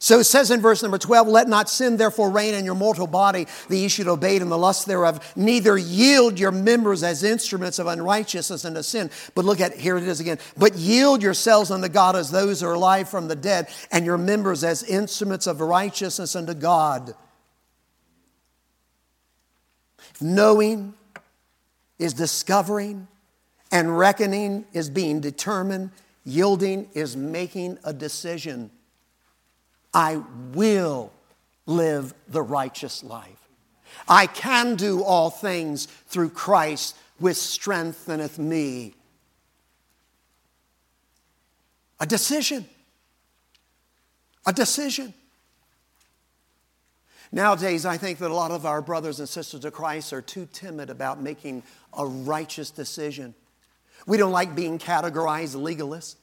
[0.00, 3.06] So it says in verse number 12, Let not sin therefore reign in your mortal
[3.06, 5.32] body, that ye should obey in the lust thereof.
[5.36, 9.10] Neither yield your members as instruments of unrighteousness unto sin.
[9.34, 10.38] But look at, here it is again.
[10.56, 14.18] But yield yourselves unto God as those who are alive from the dead, and your
[14.18, 17.14] members as instruments of righteousness unto God.
[20.20, 20.94] Knowing
[21.98, 23.08] is discovering,
[23.70, 25.90] and reckoning is being determined.
[26.24, 28.70] Yielding is making a decision.
[29.98, 30.22] I
[30.54, 31.12] will
[31.66, 33.48] live the righteous life.
[34.08, 38.94] I can do all things through Christ which strengtheneth me.
[41.98, 42.64] A decision.
[44.46, 45.12] A decision.
[47.32, 50.46] Nowadays, I think that a lot of our brothers and sisters of Christ are too
[50.52, 53.34] timid about making a righteous decision.
[54.06, 56.14] We don't like being categorized legalists.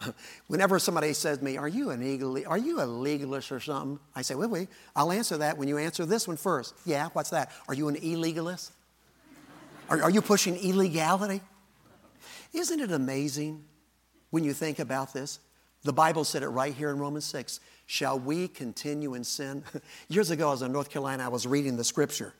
[0.46, 3.98] Whenever somebody says to me, Are you an eagle, are you a legalist or something?
[4.14, 6.74] I say, Wait, wait, I'll answer that when you answer this one first.
[6.84, 7.50] Yeah, what's that?
[7.68, 8.72] Are you an illegalist?
[9.88, 11.40] Are, are you pushing illegality?
[12.52, 13.64] Isn't it amazing
[14.30, 15.40] when you think about this?
[15.82, 17.60] The Bible said it right here in Romans 6.
[17.86, 19.64] Shall we continue in sin?
[20.08, 22.32] Years ago, I was in North Carolina, I was reading the scripture.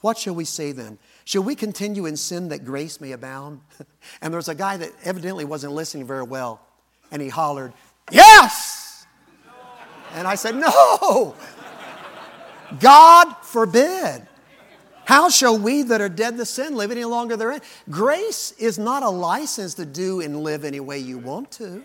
[0.00, 0.98] What shall we say then?
[1.24, 3.60] Shall we continue in sin that grace may abound?
[4.22, 6.60] and there's a guy that evidently wasn't listening very well
[7.10, 7.72] and he hollered,
[8.10, 9.06] Yes!
[10.14, 11.34] And I said, No!
[12.78, 14.26] God forbid.
[15.04, 17.60] How shall we that are dead to sin live any longer therein?
[17.88, 21.82] Grace is not a license to do and live any way you want to.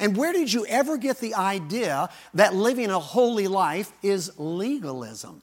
[0.00, 5.42] And where did you ever get the idea that living a holy life is legalism?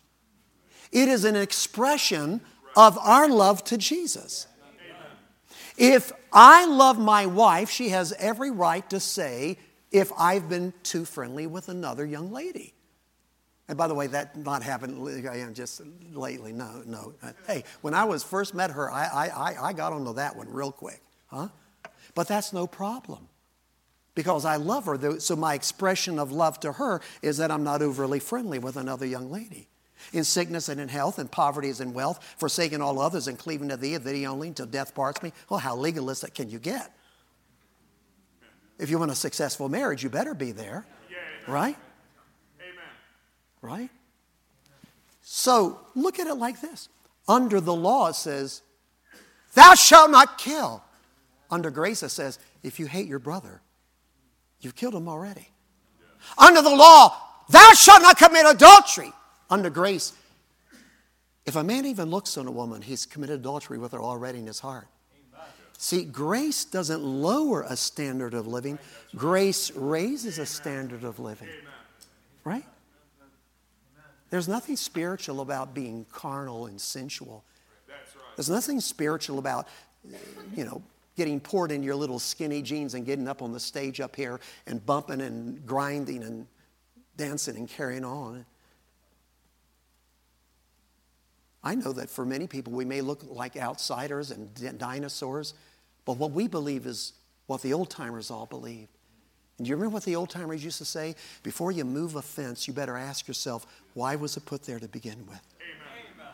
[0.91, 2.41] It is an expression
[2.75, 4.47] of our love to Jesus.
[5.77, 9.57] If I love my wife, she has every right to say
[9.91, 12.73] if I've been too friendly with another young lady.
[13.67, 15.81] And by the way, that not happened uh, I am just
[16.13, 16.53] lately.
[16.53, 17.13] No, no.
[17.21, 20.49] Uh, hey, when I was first met her, I, I, I got onto that one
[20.49, 21.01] real quick.
[21.27, 21.47] Huh?
[22.13, 23.27] But that's no problem
[24.13, 25.19] because I love her.
[25.19, 29.05] So my expression of love to her is that I'm not overly friendly with another
[29.05, 29.67] young lady
[30.13, 33.69] in sickness and in health, in poverty as in wealth, forsaking all others and cleaving
[33.69, 35.31] to thee, thee only, until death parts me.
[35.49, 36.91] Well, how legalistic can you get?
[38.77, 40.85] If you want a successful marriage, you better be there.
[41.47, 41.77] Right?
[42.59, 42.83] Amen.
[43.61, 43.89] Right?
[45.21, 46.89] So look at it like this.
[47.27, 48.61] Under the law, it says,
[49.53, 50.83] Thou shalt not kill.
[51.49, 53.61] Under grace, it says, If you hate your brother,
[54.59, 55.49] you've killed him already.
[56.37, 57.15] Under the law,
[57.49, 59.13] Thou shalt not commit adultery
[59.49, 60.13] under grace,
[61.45, 64.47] if a man even looks on a woman, he's committed adultery with her already in
[64.47, 64.87] his heart.
[65.77, 68.79] See, grace doesn't lower a standard of living,
[69.15, 71.49] grace raises a standard of living.
[72.43, 72.65] Right?
[74.29, 77.43] There's nothing spiritual about being carnal and sensual.
[78.35, 79.67] There's nothing spiritual about,
[80.55, 80.81] you know,
[81.15, 84.39] getting poured in your little skinny jeans and getting up on the stage up here
[84.67, 86.47] and bumping and grinding and
[87.15, 88.45] dancing and carrying on.
[91.65, 95.55] I know that for many people, we may look like outsiders and dinosaurs,
[96.05, 97.13] but what we believe is
[97.47, 98.89] what the old timers all believed.
[99.57, 101.15] And do you remember what the old timers used to say?
[101.41, 104.87] Before you move a fence, you better ask yourself, why was it put there to
[104.87, 105.41] begin with?
[105.59, 106.33] Amen.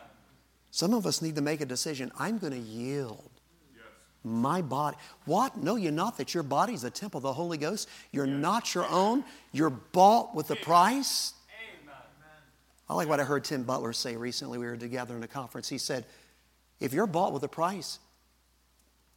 [0.70, 2.10] Some of us need to make a decision.
[2.18, 3.30] I'm going to yield
[3.74, 3.84] yes.
[4.24, 4.96] my body.
[5.24, 5.56] What?
[5.56, 6.16] No, you're not.
[6.18, 7.88] That your body's a temple of the Holy Ghost.
[8.10, 8.40] You're yes.
[8.40, 9.22] not your own.
[9.52, 11.34] You're bought with a price.
[12.88, 14.58] I like what I heard Tim Butler say recently.
[14.58, 15.68] We were together in a conference.
[15.68, 16.04] He said,
[16.80, 17.98] If you're bought with a price,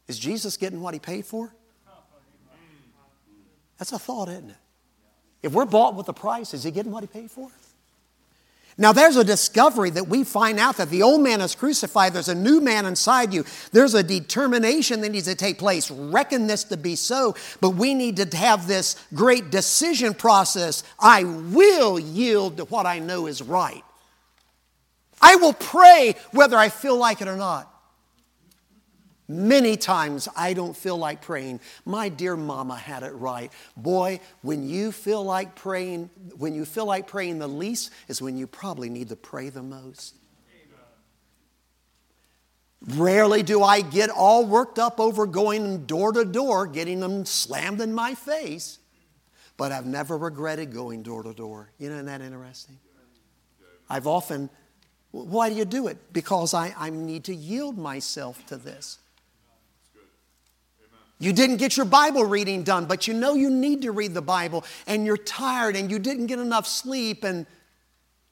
[0.08, 1.54] is Jesus getting what he paid for?
[3.78, 4.56] That's a thought, isn't it?
[5.42, 7.50] If we're bought with a price, is he getting what he paid for?
[8.78, 12.12] Now, there's a discovery that we find out that the old man is crucified.
[12.12, 13.46] There's a new man inside you.
[13.72, 15.90] There's a determination that needs to take place.
[15.90, 20.82] Reckon this to be so, but we need to have this great decision process.
[21.00, 23.82] I will yield to what I know is right.
[25.22, 27.72] I will pray whether I feel like it or not.
[29.28, 31.60] Many times I don't feel like praying.
[31.84, 33.50] My dear mama had it right.
[33.76, 38.36] Boy, when you feel like praying, when you feel like praying the least is when
[38.36, 40.14] you probably need to pray the most.
[42.94, 47.80] Rarely do I get all worked up over going door to door, getting them slammed
[47.80, 48.78] in my face,
[49.56, 51.72] but I've never regretted going door to door.
[51.78, 52.78] You know, isn't that interesting?
[53.90, 54.50] I've often,
[55.10, 56.12] why do you do it?
[56.12, 58.98] Because I, I need to yield myself to this.
[61.18, 64.22] You didn't get your Bible reading done, but you know you need to read the
[64.22, 67.46] Bible, and you're tired and you didn't get enough sleep, and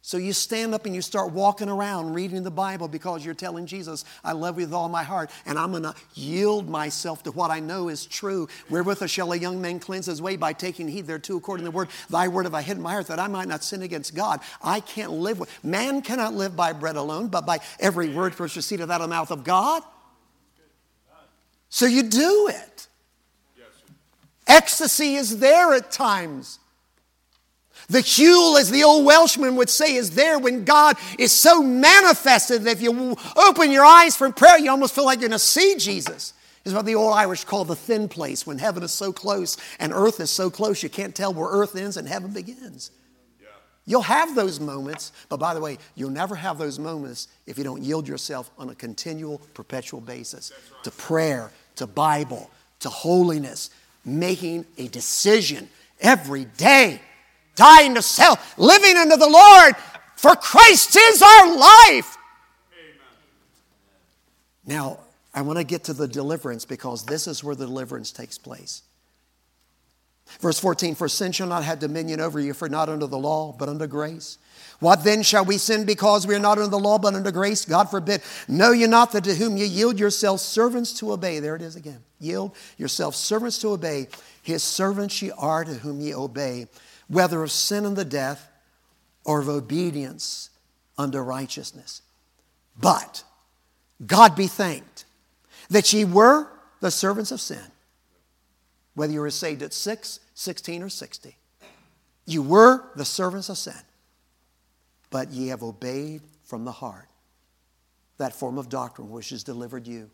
[0.07, 3.65] so you stand up and you start walking around reading the Bible because you're telling
[3.65, 7.33] Jesus, I love you with all my heart, and I'm going to yield myself to
[7.33, 8.47] what I know is true.
[8.69, 11.75] Wherewith shall a young man cleanse his way by taking heed thereto according to the
[11.75, 11.89] word.
[12.11, 14.41] Thy word have I hid in my heart that I might not sin against God.
[14.63, 18.53] I can't live with, man cannot live by bread alone, but by every word which
[18.53, 19.83] proceedeth out of the mouth of God.
[21.71, 22.74] So you do it.
[24.55, 26.61] Ecstasy is there at times.
[27.89, 32.63] The hwyl, as the old Welshman would say, is there when God is so manifested
[32.63, 35.45] that if you open your eyes for prayer, you almost feel like you're going to
[35.45, 36.33] see Jesus.
[36.65, 39.93] Is what the old Irish call the thin place, when heaven is so close and
[39.93, 42.91] earth is so close you can't tell where earth ends and heaven begins.
[43.39, 43.49] Yeah.
[43.85, 47.65] You'll have those moments, but by the way, you'll never have those moments if you
[47.65, 50.85] don't yield yourself on a continual, perpetual basis right.
[50.85, 52.51] to prayer, to Bible,
[52.81, 53.69] to holiness,
[54.05, 55.69] making a decision
[56.01, 57.01] every day
[57.55, 59.75] dying to self, living unto the Lord,
[60.17, 62.17] for Christ is our life.
[62.73, 62.99] Amen.
[64.67, 64.99] Now,
[65.35, 68.83] I want to get to the deliverance because this is where the deliverance takes place.
[70.41, 73.53] Verse 14, for sin shall not have dominion over you, for not under the law,
[73.53, 74.39] but under grace.
[74.81, 77.65] What then shall we sin because we are not under the law, but under grace?
[77.65, 78.23] God forbid.
[78.49, 81.77] Know ye not that to whom ye yield yourselves servants to obey, there it is
[81.77, 82.03] again.
[82.19, 84.09] Yield yourselves servants to obey,
[84.43, 86.67] his servants ye are to whom ye obey,
[87.09, 88.51] whether of sin unto death
[89.25, 90.51] or of obedience
[90.99, 92.03] unto righteousness.
[92.79, 93.23] But
[94.05, 95.05] God be thanked
[95.71, 96.49] that ye were
[96.81, 97.63] the servants of sin,
[98.95, 101.37] whether you were saved at 6, 16, or 60.
[102.27, 103.75] You were the servants of sin,
[105.11, 107.09] but ye have obeyed from the heart
[108.19, 110.11] that form of doctrine which is delivered you.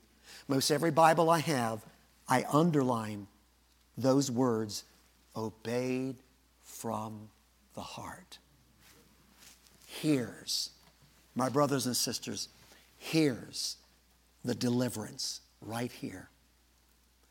[0.49, 1.85] Most every Bible I have,
[2.29, 3.27] I underline
[3.97, 4.85] those words
[5.37, 6.17] obeyed
[6.63, 7.29] from
[7.75, 8.39] the heart.
[9.87, 10.71] Here's,
[11.35, 12.49] my brothers and sisters,
[12.99, 13.77] here's
[14.45, 16.29] the deliverance right here.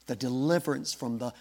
[0.10, 1.34] The deliverance from the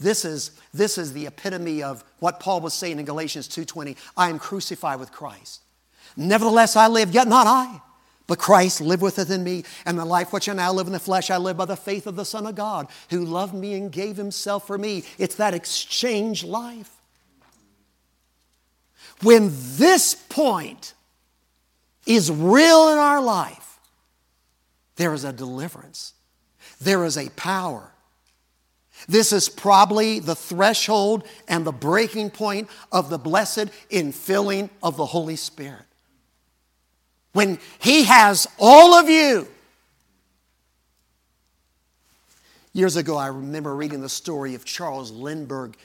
[0.00, 3.96] this is, this is the epitome of what Paul was saying in Galatians 2:20.
[4.16, 5.60] I am crucified with Christ.
[6.16, 7.82] Nevertheless, I live, yet not I,
[8.26, 11.30] but Christ liveth within me, and the life which I now live in the flesh,
[11.30, 14.16] I live by the faith of the Son of God, who loved me and gave
[14.16, 15.04] himself for me.
[15.18, 16.90] It's that exchange life.
[19.22, 20.94] When this point
[22.06, 23.78] is real in our life,
[24.96, 26.14] there is a deliverance,
[26.80, 27.93] there is a power.
[29.08, 35.06] This is probably the threshold and the breaking point of the blessed infilling of the
[35.06, 35.84] Holy Spirit.
[37.32, 39.48] When He has all of you.
[42.72, 45.76] Years ago, I remember reading the story of Charles Lindbergh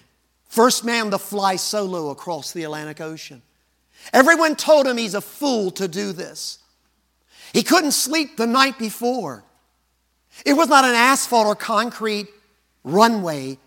[0.49, 3.43] First man to fly solo across the Atlantic Ocean.
[4.11, 6.57] Everyone told him he's a fool to do this.
[7.53, 9.43] He couldn't sleep the night before.
[10.45, 12.27] It was not an asphalt or concrete
[12.83, 13.57] runway,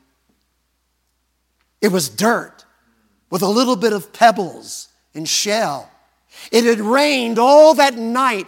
[1.80, 2.64] it was dirt
[3.30, 5.90] with a little bit of pebbles and shell.
[6.50, 8.46] It had rained all that night.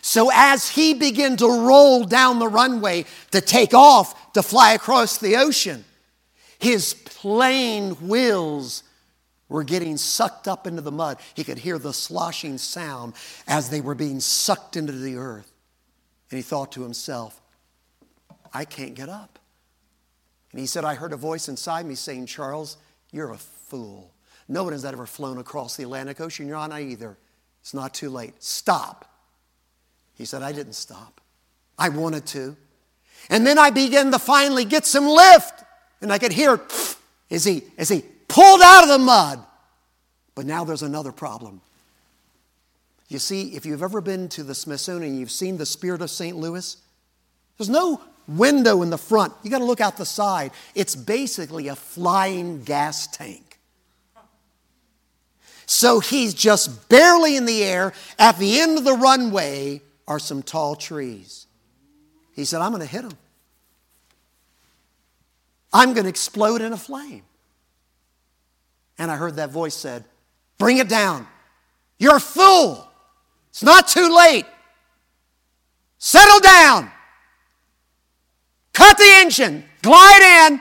[0.00, 5.18] So as he began to roll down the runway to take off to fly across
[5.18, 5.84] the ocean,
[6.58, 8.82] his plane wheels
[9.48, 11.18] were getting sucked up into the mud.
[11.34, 13.14] He could hear the sloshing sound
[13.46, 15.50] as they were being sucked into the earth.
[16.30, 17.40] And he thought to himself,
[18.52, 19.38] I can't get up.
[20.54, 22.76] And he said, I heard a voice inside me saying, Charles,
[23.10, 24.12] you're a fool.
[24.46, 26.46] No one has ever flown across the Atlantic Ocean.
[26.46, 27.16] You're not either.
[27.60, 28.40] It's not too late.
[28.40, 29.04] Stop.
[30.14, 31.20] He said, I didn't stop.
[31.76, 32.56] I wanted to.
[33.30, 35.64] And then I began to finally get some lift.
[36.00, 36.60] And I could hear,
[37.30, 39.44] is he, is he pulled out of the mud?
[40.36, 41.62] But now there's another problem.
[43.08, 46.10] You see, if you've ever been to the Smithsonian, and you've seen the Spirit of
[46.10, 46.36] St.
[46.36, 46.76] Louis,
[47.58, 49.32] there's no window in the front.
[49.42, 50.52] You got to look out the side.
[50.74, 53.58] It's basically a flying gas tank.
[55.66, 57.92] So he's just barely in the air.
[58.18, 61.46] At the end of the runway are some tall trees.
[62.34, 63.16] He said, I'm going to hit him.
[65.72, 67.22] I'm going to explode in a flame.
[68.98, 70.04] And I heard that voice said,
[70.58, 71.26] Bring it down.
[71.98, 72.88] You're a fool.
[73.50, 74.46] It's not too late.
[75.98, 76.90] Settle down.
[78.74, 79.64] Cut the engine.
[79.80, 80.60] Glide in.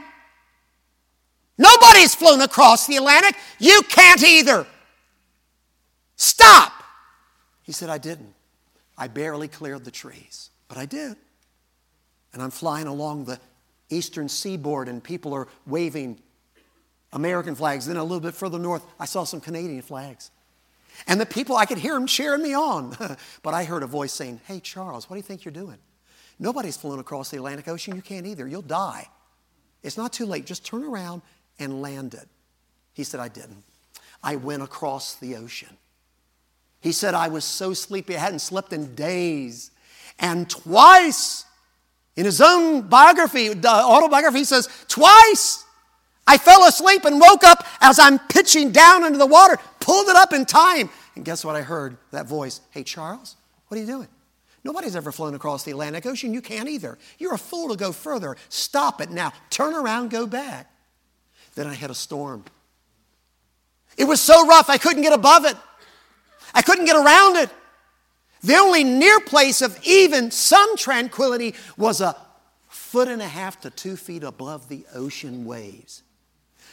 [1.57, 3.36] Nobody's flown across the Atlantic.
[3.59, 4.66] You can't either.
[6.16, 6.72] Stop.
[7.64, 8.34] He said, I didn't.
[8.97, 11.18] I barely cleared the trees, but I did.
[12.32, 13.39] And I'm flying along the
[13.89, 16.20] eastern seaboard, and people are waving
[17.11, 17.86] American flags.
[17.86, 20.32] Then a little bit further north, I saw some Canadian flags.
[21.07, 22.95] And the people, I could hear them cheering me on.
[23.43, 25.78] but I heard a voice saying, Hey, Charles, what do you think you're doing?
[26.39, 27.95] Nobody's flown across the Atlantic Ocean.
[27.95, 28.47] You can't either.
[28.47, 29.07] You'll die.
[29.84, 30.45] It's not too late.
[30.45, 31.21] Just turn around
[31.59, 32.27] and land it.
[32.93, 33.63] He said, I didn't.
[34.23, 35.77] I went across the ocean.
[36.79, 39.71] He said, I was so sleepy, I hadn't slept in days.
[40.19, 41.45] And twice,
[42.15, 45.63] in his own biography, autobiography, he says, Twice
[46.27, 50.15] I fell asleep and woke up as I'm pitching down into the water, pulled it
[50.15, 50.89] up in time.
[51.15, 51.97] And guess what I heard?
[52.11, 53.36] That voice Hey, Charles,
[53.67, 54.07] what are you doing?
[54.64, 56.34] Nobody's ever flown across the Atlantic Ocean.
[56.34, 56.97] You can't either.
[57.20, 58.38] You're a fool to go further.
[58.49, 59.34] Stop it now.
[59.49, 60.72] Turn around, go back.
[61.55, 62.45] Then I had a storm.
[63.97, 65.57] It was so rough, I couldn't get above it.
[66.53, 67.49] I couldn't get around it.
[68.41, 72.16] The only near place of even some tranquility was a
[72.70, 76.03] foot and a half to two feet above the ocean waves.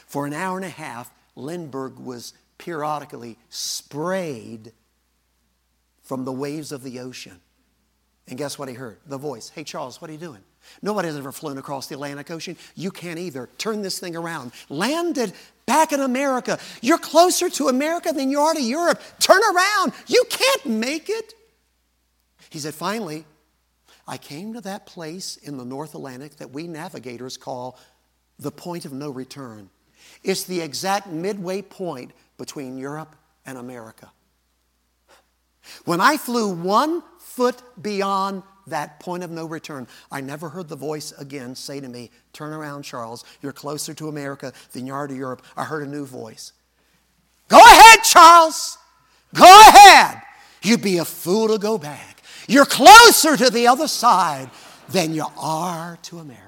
[0.07, 4.73] For an hour and a half, Lindbergh was periodically sprayed
[6.03, 7.41] from the waves of the ocean.
[8.31, 8.97] And guess what he heard?
[9.07, 10.41] The voice Hey, Charles, what are you doing?
[10.83, 12.57] Nobody's ever flown across the Atlantic Ocean.
[12.77, 13.49] You can't either.
[13.59, 14.53] Turn this thing around.
[14.69, 15.33] Landed
[15.67, 16.59] back in America.
[16.81, 19.01] You're closer to America than you are to Europe.
[19.19, 19.93] Turn around.
[20.07, 21.35] You can't make it.
[22.51, 23.25] He said, finally,
[24.07, 27.79] I came to that place in the North Atlantic that we navigators call
[28.39, 29.71] the point of no return.
[30.23, 33.17] It's the exact midway point between Europe
[33.47, 34.11] and America.
[35.85, 40.77] When I flew one foot beyond that point of no return, I never heard the
[40.77, 43.25] voice again say to me, Turn around, Charles.
[43.41, 45.43] You're closer to America than you are to Europe.
[45.57, 46.53] I heard a new voice.
[47.49, 48.79] Go ahead, Charles.
[49.35, 50.21] Go ahead.
[50.63, 52.23] You'd be a fool to go back.
[52.47, 54.51] You're closer to the other side
[54.89, 56.47] than you are to America.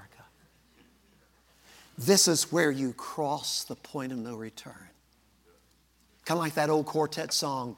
[1.96, 4.74] This is where you cross the point of no return.
[6.24, 7.76] Kind of like that old quartet song,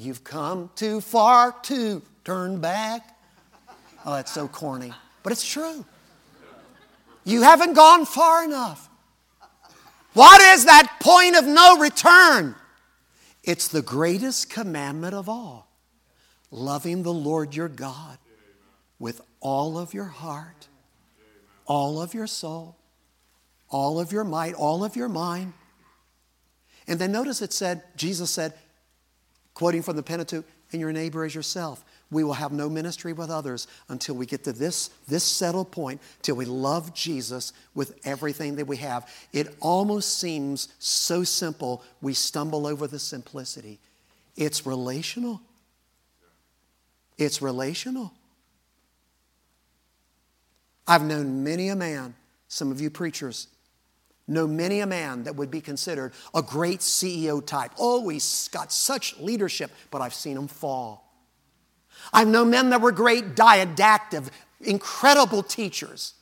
[0.00, 3.16] You've come too far to turn back.
[4.04, 5.82] Oh, that's so corny, but it's true.
[7.24, 8.86] You haven't gone far enough.
[10.12, 12.54] What is that point of no return?
[13.42, 15.70] It's the greatest commandment of all
[16.50, 18.18] loving the Lord your God
[18.98, 20.68] with all of your heart,
[21.64, 22.76] all of your soul,
[23.70, 25.54] all of your might, all of your mind.
[26.86, 28.52] And then notice it said, Jesus said,
[29.54, 31.84] quoting from the Pentateuch, and your neighbor as yourself.
[32.10, 36.00] We will have no ministry with others until we get to this, this settled point,
[36.22, 39.12] till we love Jesus with everything that we have.
[39.32, 43.78] It almost seems so simple, we stumble over the simplicity.
[44.36, 45.42] It's relational.
[47.18, 48.12] It's relational.
[50.86, 52.14] I've known many a man,
[52.48, 53.48] some of you preachers,
[54.26, 57.72] know many a man that would be considered a great CEO type.
[57.76, 61.07] Always got such leadership, but I've seen him fall.
[62.12, 64.24] I've known men that were great didactic,
[64.60, 66.14] incredible teachers.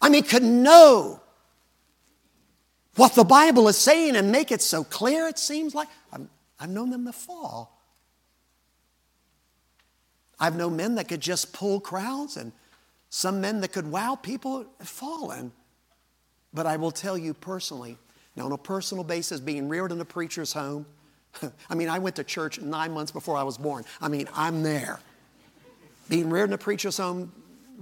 [0.00, 1.20] I mean, could know
[2.96, 5.88] what the Bible is saying and make it so clear, it seems like.
[6.12, 6.26] I've,
[6.58, 7.80] I've known them to fall.
[10.40, 12.52] I've known men that could just pull crowds and
[13.10, 15.52] some men that could wow people have fallen.
[16.52, 17.98] But I will tell you personally,
[18.36, 20.86] now on a personal basis, being reared in a preacher's home,
[21.70, 23.84] I mean, I went to church nine months before I was born.
[24.00, 25.00] I mean, I'm there.
[26.08, 27.32] Being reared in a preacher's home,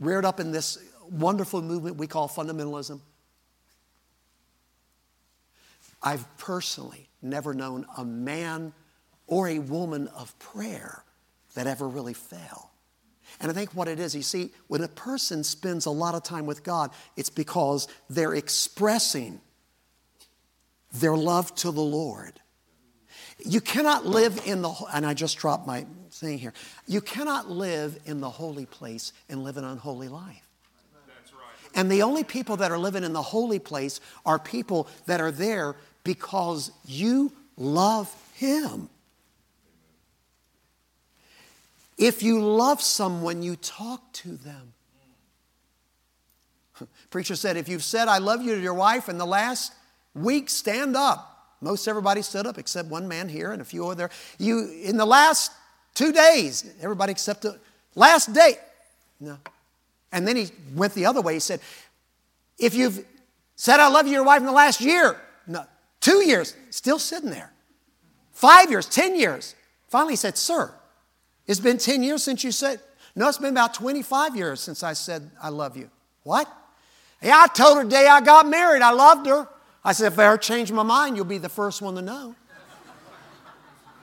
[0.01, 0.79] reared up in this
[1.11, 3.01] wonderful movement we call fundamentalism.
[6.03, 8.73] I've personally never known a man
[9.27, 11.05] or a woman of prayer
[11.55, 12.71] that ever really fell.
[13.41, 16.23] And I think what it is, you see, when a person spends a lot of
[16.23, 19.41] time with God, it's because they're expressing
[20.93, 22.41] their love to the Lord.
[23.45, 26.55] You cannot live in the, and I just dropped my thing here.
[26.87, 30.43] You cannot live in the holy place and live an unholy life.
[31.74, 35.30] And the only people that are living in the holy place are people that are
[35.30, 38.89] there because you love Him.
[41.99, 44.72] If you love someone, you talk to them.
[47.11, 49.72] Preacher said, if you've said, I love you to your wife in the last
[50.14, 51.36] week, stand up.
[51.61, 54.11] Most everybody stood up except one man here and a few over there.
[54.39, 55.53] You, in the last
[55.95, 57.59] two days, everybody except the
[57.95, 58.55] last day.
[59.19, 59.39] No.
[60.13, 61.35] And then he went the other way.
[61.35, 61.61] He said,
[62.59, 63.05] if you've
[63.57, 65.65] said, I love you your wife in the last year, no,
[66.01, 67.53] two years, still sitting there.
[68.33, 69.55] Five years, 10 years.
[69.89, 70.73] Finally, he said, Sir,
[71.47, 72.81] it's been 10 years since you said,
[73.15, 75.91] No, it's been about 25 years since I said, I love you.
[76.23, 76.47] What?
[77.23, 79.49] Yeah, I told her the day I got married, I loved her.
[79.87, 82.34] I said, if I ever change my mind, you'll be the first one to know.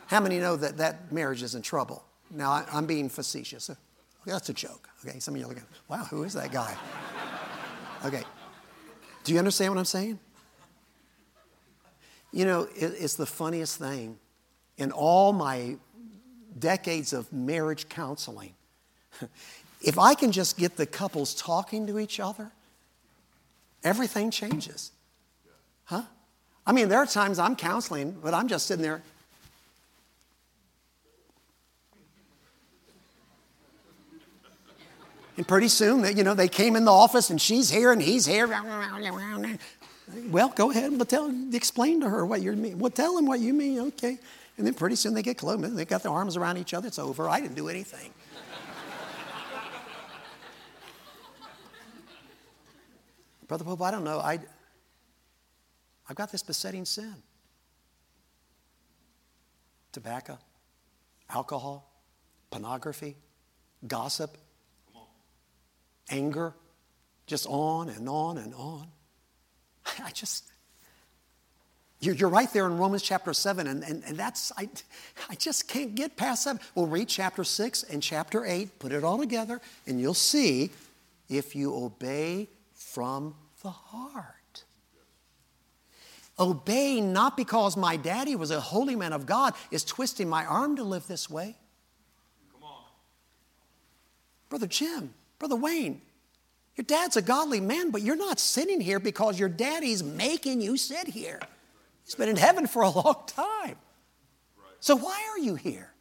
[0.07, 2.05] How many know that that marriage is in trouble?
[2.31, 3.69] Now, I, am being facetious.
[3.69, 3.79] Okay,
[4.25, 4.87] that's a joke.
[5.05, 6.73] Okay, some of you are looking, wow, who is that guy?
[8.05, 8.23] Okay,
[9.25, 10.19] do you understand what I'm saying?
[12.31, 14.17] You know, it, it's the funniest thing.
[14.77, 15.75] In all my
[16.57, 18.53] decades of marriage counseling,
[19.81, 22.53] if I can just get the couples talking to each other,
[23.83, 24.92] everything changes.
[25.85, 26.03] Huh?
[26.65, 29.01] I mean, there are times I'm counseling, but I'm just sitting there.
[35.35, 38.25] And pretty soon, you know, they came in the office and she's here and he's
[38.25, 38.47] here.
[40.29, 42.77] Well, go ahead and tell, explain to her what you mean.
[42.77, 44.19] Well, tell them what you mean, okay.
[44.57, 45.59] And then pretty soon they get close.
[45.59, 46.87] They got their arms around each other.
[46.87, 47.27] It's over.
[47.27, 48.11] I didn't do anything.
[53.47, 54.19] Brother Pope, I don't know.
[54.19, 54.39] I,
[56.09, 57.15] I've got this besetting sin
[59.91, 60.39] tobacco,
[61.29, 61.87] alcohol,
[62.49, 63.15] pornography,
[63.87, 64.37] gossip,
[66.09, 66.53] anger,
[67.27, 68.87] just on and on and on.
[70.03, 70.51] I just,
[71.99, 74.67] you're, you're right there in Romans chapter 7, and, and, and that's, I,
[75.29, 76.59] I just can't get past that.
[76.75, 80.71] We'll read chapter 6 and chapter 8, put it all together, and you'll see
[81.29, 84.42] if you obey from the heart.
[86.43, 90.75] Obeying not because my daddy was a holy man of God is twisting my arm
[90.75, 91.55] to live this way.
[92.51, 92.83] Come on.
[94.49, 96.01] Brother Jim, Brother Wayne,
[96.75, 100.75] your dad's a godly man, but you're not sitting here because your daddy's making you
[100.75, 101.39] sit here.
[102.03, 103.77] He's been in heaven for a long time.
[104.79, 105.93] So why are you here?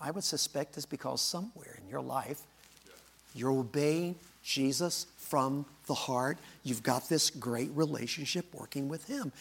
[0.00, 2.42] I would suspect it's because somewhere in your life
[3.34, 6.38] you're obeying Jesus from the heart.
[6.62, 9.32] You've got this great relationship working with Him.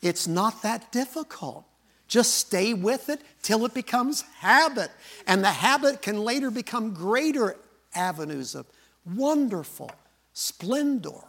[0.00, 1.64] It's not that difficult.
[2.08, 4.90] Just stay with it till it becomes habit.
[5.26, 7.56] And the habit can later become greater
[7.94, 8.66] avenues of
[9.06, 9.90] wonderful
[10.32, 11.24] splendor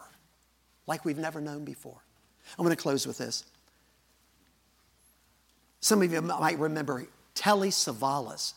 [0.86, 2.02] like we've never known before.
[2.58, 3.44] I'm going to close with this.
[5.80, 8.54] Some of you might remember Telly Savalas.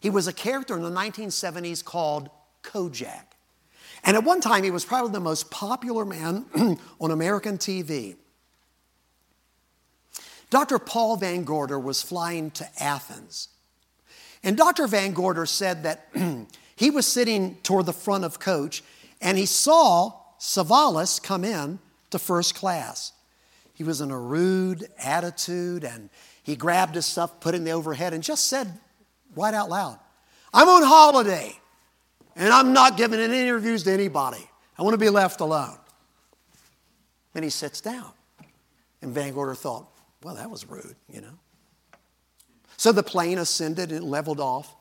[0.00, 2.30] He was a character in the 1970s called
[2.62, 3.35] Kojak.
[4.06, 6.46] And at one time, he was probably the most popular man
[7.00, 8.14] on American TV.
[10.48, 10.78] Dr.
[10.78, 13.48] Paul Van Gorder was flying to Athens.
[14.44, 14.86] And Dr.
[14.86, 16.06] Van Gorder said that
[16.76, 18.84] he was sitting toward the front of coach
[19.20, 21.80] and he saw Savalas come in
[22.10, 23.12] to first class.
[23.74, 26.10] He was in a rude attitude and
[26.44, 28.72] he grabbed his stuff, put it in the overhead, and just said
[29.34, 29.98] right out loud,
[30.54, 31.58] I'm on holiday
[32.36, 34.48] and I'm not giving any interviews to anybody.
[34.78, 35.76] I want to be left alone.
[37.34, 38.10] And he sits down.
[39.00, 39.88] And Van Gorder thought,
[40.22, 41.38] well, that was rude, you know.
[42.76, 44.74] So the plane ascended and leveled off.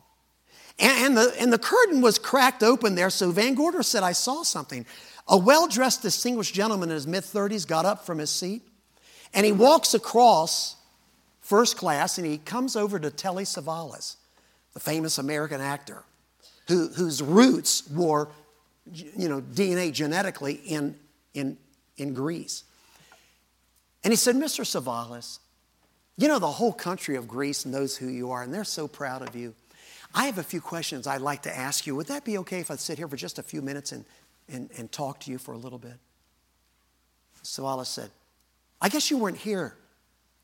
[0.77, 4.11] And, and, the, and the curtain was cracked open there, so Van Gorder said, I
[4.11, 4.85] saw something.
[5.27, 8.63] A well dressed, distinguished gentleman in his mid 30s got up from his seat
[9.33, 10.75] and he walks across
[11.39, 14.17] first class and he comes over to Telly Savalas,
[14.73, 16.03] the famous American actor
[16.68, 18.30] who, whose roots were,
[18.91, 20.95] you know, DNA genetically in,
[21.34, 21.57] in,
[21.97, 22.63] in Greece.
[24.03, 24.63] And he said, Mr.
[24.63, 25.39] Savalas,
[26.18, 29.28] you know, the whole country of Greece knows who you are, and they're so proud
[29.28, 29.53] of you.
[30.13, 31.95] I have a few questions I'd like to ask you.
[31.95, 34.05] Would that be okay if I sit here for just a few minutes and,
[34.47, 35.97] and, and talk to you for a little bit?
[37.43, 38.11] Savalas said,
[38.82, 39.76] I guess you weren't here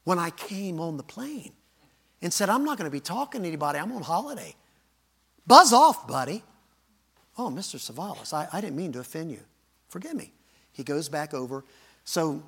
[0.03, 1.53] when I came on the plane
[2.21, 3.79] and said, I'm not going to be talking to anybody.
[3.79, 4.55] I'm on holiday.
[5.47, 6.43] Buzz off, buddy.
[7.37, 7.77] Oh, Mr.
[7.77, 9.39] Savalas, I, I didn't mean to offend you.
[9.89, 10.31] Forgive me.
[10.71, 11.63] He goes back over.
[12.03, 12.43] So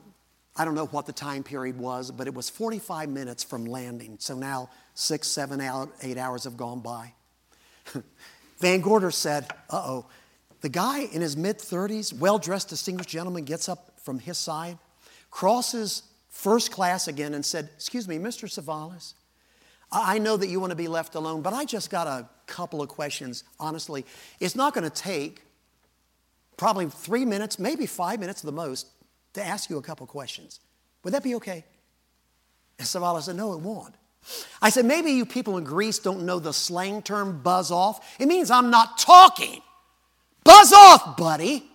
[0.56, 4.18] I don't know what the time period was, but it was 45 minutes from landing.
[4.20, 5.62] So now six, seven,
[6.02, 7.14] eight hours have gone by.
[8.60, 10.06] Van Gorder said, uh oh.
[10.62, 14.78] The guy in his mid 30s, well dressed, distinguished gentleman, gets up from his side,
[15.30, 18.48] crosses first class again, and said, Excuse me, Mr.
[18.48, 19.14] Savalas,
[19.92, 22.82] I know that you want to be left alone, but I just got a couple
[22.82, 24.06] of questions, honestly.
[24.40, 25.42] It's not going to take
[26.56, 28.88] probably three minutes, maybe five minutes at the most,
[29.34, 30.60] to ask you a couple questions.
[31.04, 31.66] Would that be okay?
[32.78, 33.96] And Savala said, No, it won't.
[34.62, 38.16] I said, Maybe you people in Greece don't know the slang term buzz off.
[38.20, 39.62] It means I'm not talking.
[40.44, 41.70] Buzz off, buddy.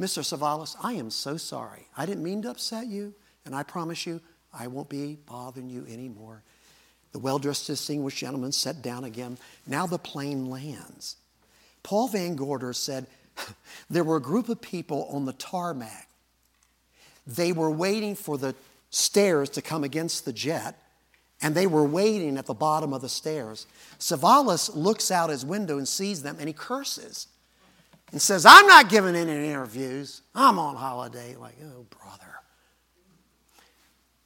[0.00, 0.22] Mr.
[0.22, 1.88] Savalas, I am so sorry.
[1.96, 3.14] I didn't mean to upset you,
[3.44, 4.20] and I promise you
[4.52, 6.42] I won't be bothering you anymore.
[7.12, 9.38] The well dressed, distinguished gentleman sat down again.
[9.66, 11.16] Now the plane lands.
[11.82, 13.06] Paul Van Gorder said,
[13.90, 16.08] There were a group of people on the tarmac.
[17.26, 18.54] They were waiting for the
[18.90, 20.76] stairs to come against the jet,
[21.42, 23.66] and they were waiting at the bottom of the stairs.
[23.98, 27.26] Savalas looks out his window and sees them, and he curses
[28.12, 30.22] and says, I'm not giving any interviews.
[30.34, 31.36] I'm on holiday.
[31.36, 32.27] Like, oh, brother.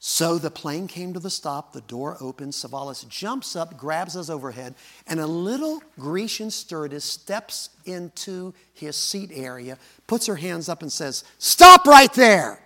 [0.04, 4.28] So the plane came to the stop, the door opens, Savalas jumps up, grabs us
[4.28, 4.74] overhead,
[5.06, 9.78] and a little Grecian stewardess steps into his seat area,
[10.08, 12.60] puts her hands up, and says, Stop right there!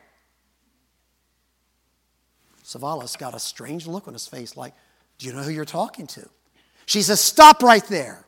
[2.64, 4.72] Savalas got a strange look on his face, like,
[5.18, 6.26] Do you know who you're talking to?
[6.86, 8.24] She says, Stop right there.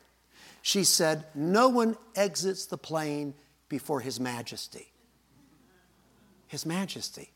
[0.61, 3.33] She said, No one exits the plane
[3.69, 4.91] before His Majesty.
[6.45, 7.31] His Majesty.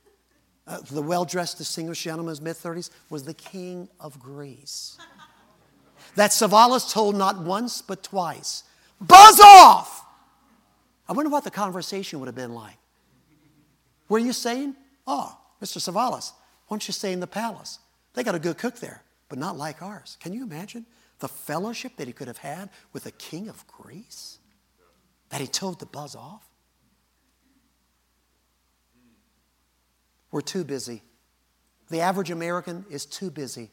[0.65, 4.97] Uh, the well dressed, distinguished gentleman in his mid 30s was the king of Greece.
[6.15, 8.63] That Savalas told not once but twice
[9.01, 10.05] Buzz off!
[11.07, 12.77] I wonder what the conversation would have been like.
[14.07, 15.79] Were you saying, Oh, Mr.
[15.79, 16.31] Savalas,
[16.67, 17.79] why don't you stay in the palace?
[18.13, 20.17] They got a good cook there, but not like ours.
[20.21, 20.85] Can you imagine
[21.19, 24.37] the fellowship that he could have had with the king of Greece?
[25.29, 26.47] That he told to buzz off?
[30.33, 31.03] We're too busy.
[31.91, 33.69] The average American is too busy.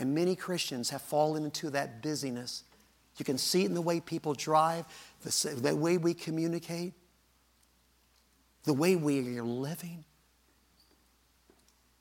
[0.00, 2.64] And many Christians have fallen into that busyness.
[3.18, 4.84] You can see it in the way people drive,
[5.22, 6.92] the, the way we communicate,
[8.64, 10.04] the way we are living.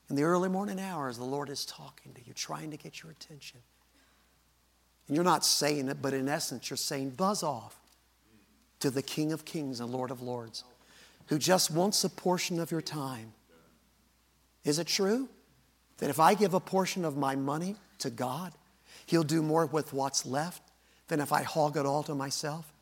[0.10, 3.12] In the early morning hours, the Lord is talking to you, trying to get your
[3.12, 3.60] attention.
[5.08, 7.78] And you're not saying it, but in essence, you're saying, buzz off
[8.80, 10.64] to the King of Kings and Lord of Lords,
[11.28, 13.34] who just wants a portion of your time
[14.66, 15.30] is it true
[16.00, 18.52] that if I give a portion of my money to God,
[19.06, 20.64] He'll do more with what's left
[21.08, 22.74] than if I hog it all to myself?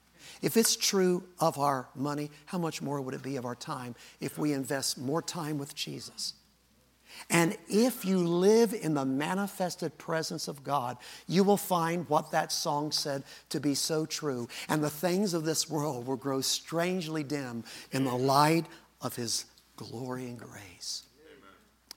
[0.42, 3.96] If it's true of our money, how much more would it be of our time
[4.22, 6.34] if we invest more time with Jesus?
[7.30, 12.52] And if you live in the manifested presence of God, you will find what that
[12.52, 14.48] song said to be so true.
[14.68, 18.66] And the things of this world will grow strangely dim in the light
[19.02, 21.04] of His glory and grace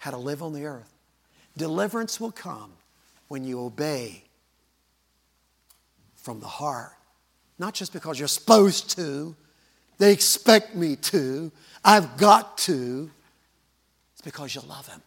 [0.06, 0.92] how to live on the earth.
[1.56, 2.70] Deliverance will come
[3.26, 4.22] when you obey
[6.14, 6.92] from the heart,
[7.58, 9.34] not just because you're supposed to,
[9.98, 11.50] they expect me to,
[11.84, 13.10] I've got to.
[14.12, 15.02] It's because you love Him.